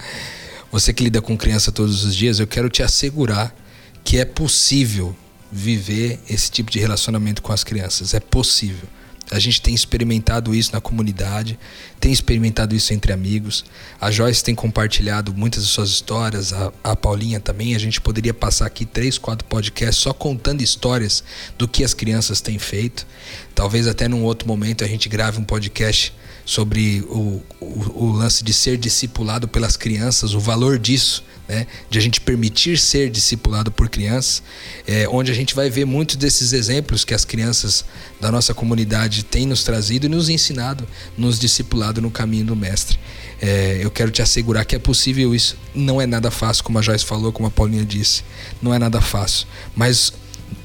[0.72, 3.54] Você que lida com criança todos os dias, eu quero te assegurar
[4.02, 5.14] que é possível
[5.52, 8.12] viver esse tipo de relacionamento com as crianças.
[8.12, 8.88] É possível.
[9.30, 11.58] A gente tem experimentado isso na comunidade,
[12.00, 13.64] tem experimentado isso entre amigos.
[14.00, 17.74] A Joyce tem compartilhado muitas de suas histórias, a, a Paulinha também.
[17.74, 21.22] A gente poderia passar aqui três, quatro podcasts só contando histórias
[21.56, 23.06] do que as crianças têm feito.
[23.54, 26.12] Talvez até num outro momento a gente grave um podcast
[26.44, 31.98] sobre o, o, o lance de ser discipulado pelas crianças, o valor disso né, de
[31.98, 34.40] a gente permitir ser discipulado por crianças,
[34.86, 37.84] é, onde a gente vai ver muitos desses exemplos que as crianças
[38.20, 40.86] da nossa comunidade têm nos trazido e nos ensinado,
[41.18, 43.00] nos discipulado no caminho do Mestre.
[43.42, 45.56] É, eu quero te assegurar que é possível isso.
[45.74, 48.22] Não é nada fácil, como a Joyce falou, como a Paulinha disse.
[48.62, 49.48] Não é nada fácil.
[49.74, 50.12] Mas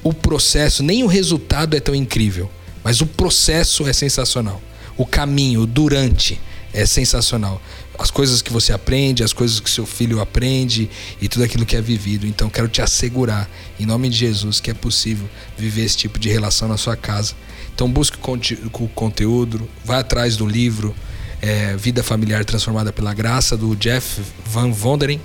[0.04, 2.48] o processo, nem o resultado é tão incrível,
[2.84, 4.62] mas o processo é sensacional.
[4.96, 6.40] O caminho, durante,
[6.72, 7.60] é sensacional
[7.98, 10.90] as coisas que você aprende, as coisas que seu filho aprende
[11.20, 12.26] e tudo aquilo que é vivido.
[12.26, 16.28] Então quero te assegurar, em nome de Jesus, que é possível viver esse tipo de
[16.28, 17.34] relação na sua casa.
[17.74, 20.94] Então busque o conteúdo, vá atrás do livro
[21.40, 25.20] é, Vida Familiar Transformada pela Graça, do Jeff Van Vonderen.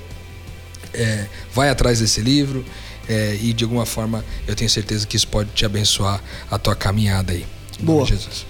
[0.94, 2.66] É, vai atrás desse livro
[3.08, 6.76] é, e de alguma forma eu tenho certeza que isso pode te abençoar a tua
[6.76, 7.46] caminhada aí.
[7.80, 8.06] Boa.
[8.06, 8.46] Jesus.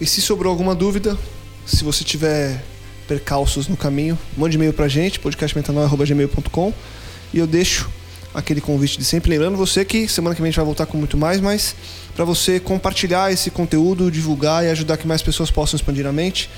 [0.00, 1.18] E se sobrou alguma dúvida,
[1.66, 2.62] se você tiver
[3.06, 6.72] percalços no caminho, mande e-mail pra gente, podcastmetanoia.gmail.com
[7.32, 7.90] e eu deixo
[8.34, 9.30] aquele convite de sempre.
[9.30, 11.76] Lembrando você que semana que vem a gente vai voltar com muito mais, mas
[12.14, 16.50] para você compartilhar esse conteúdo, divulgar e ajudar que mais pessoas possam expandir a mente.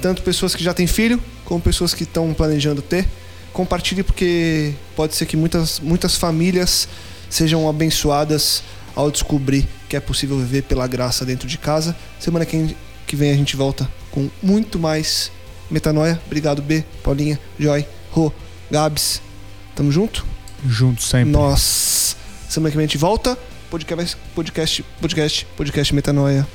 [0.00, 3.06] Tanto pessoas que já têm filho, como pessoas que estão planejando ter.
[3.52, 6.86] Compartilhe porque pode ser que muitas, muitas famílias
[7.30, 8.62] sejam abençoadas
[8.94, 11.96] ao descobrir que é possível viver pela graça dentro de casa.
[12.18, 15.30] Semana que vem a gente volta com muito mais
[15.70, 16.20] Metanoia.
[16.26, 18.32] Obrigado, B, Paulinha, Joy, Rô,
[18.70, 19.20] Gabs.
[19.74, 20.24] Tamo junto?
[20.64, 21.30] Junto sempre.
[21.30, 22.16] Nós.
[22.48, 23.36] Semana que vem a gente volta.
[23.70, 26.46] Podcast, podcast, podcast, podcast Metanoia.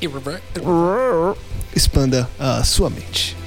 [1.76, 3.41] Expanda a sua mente.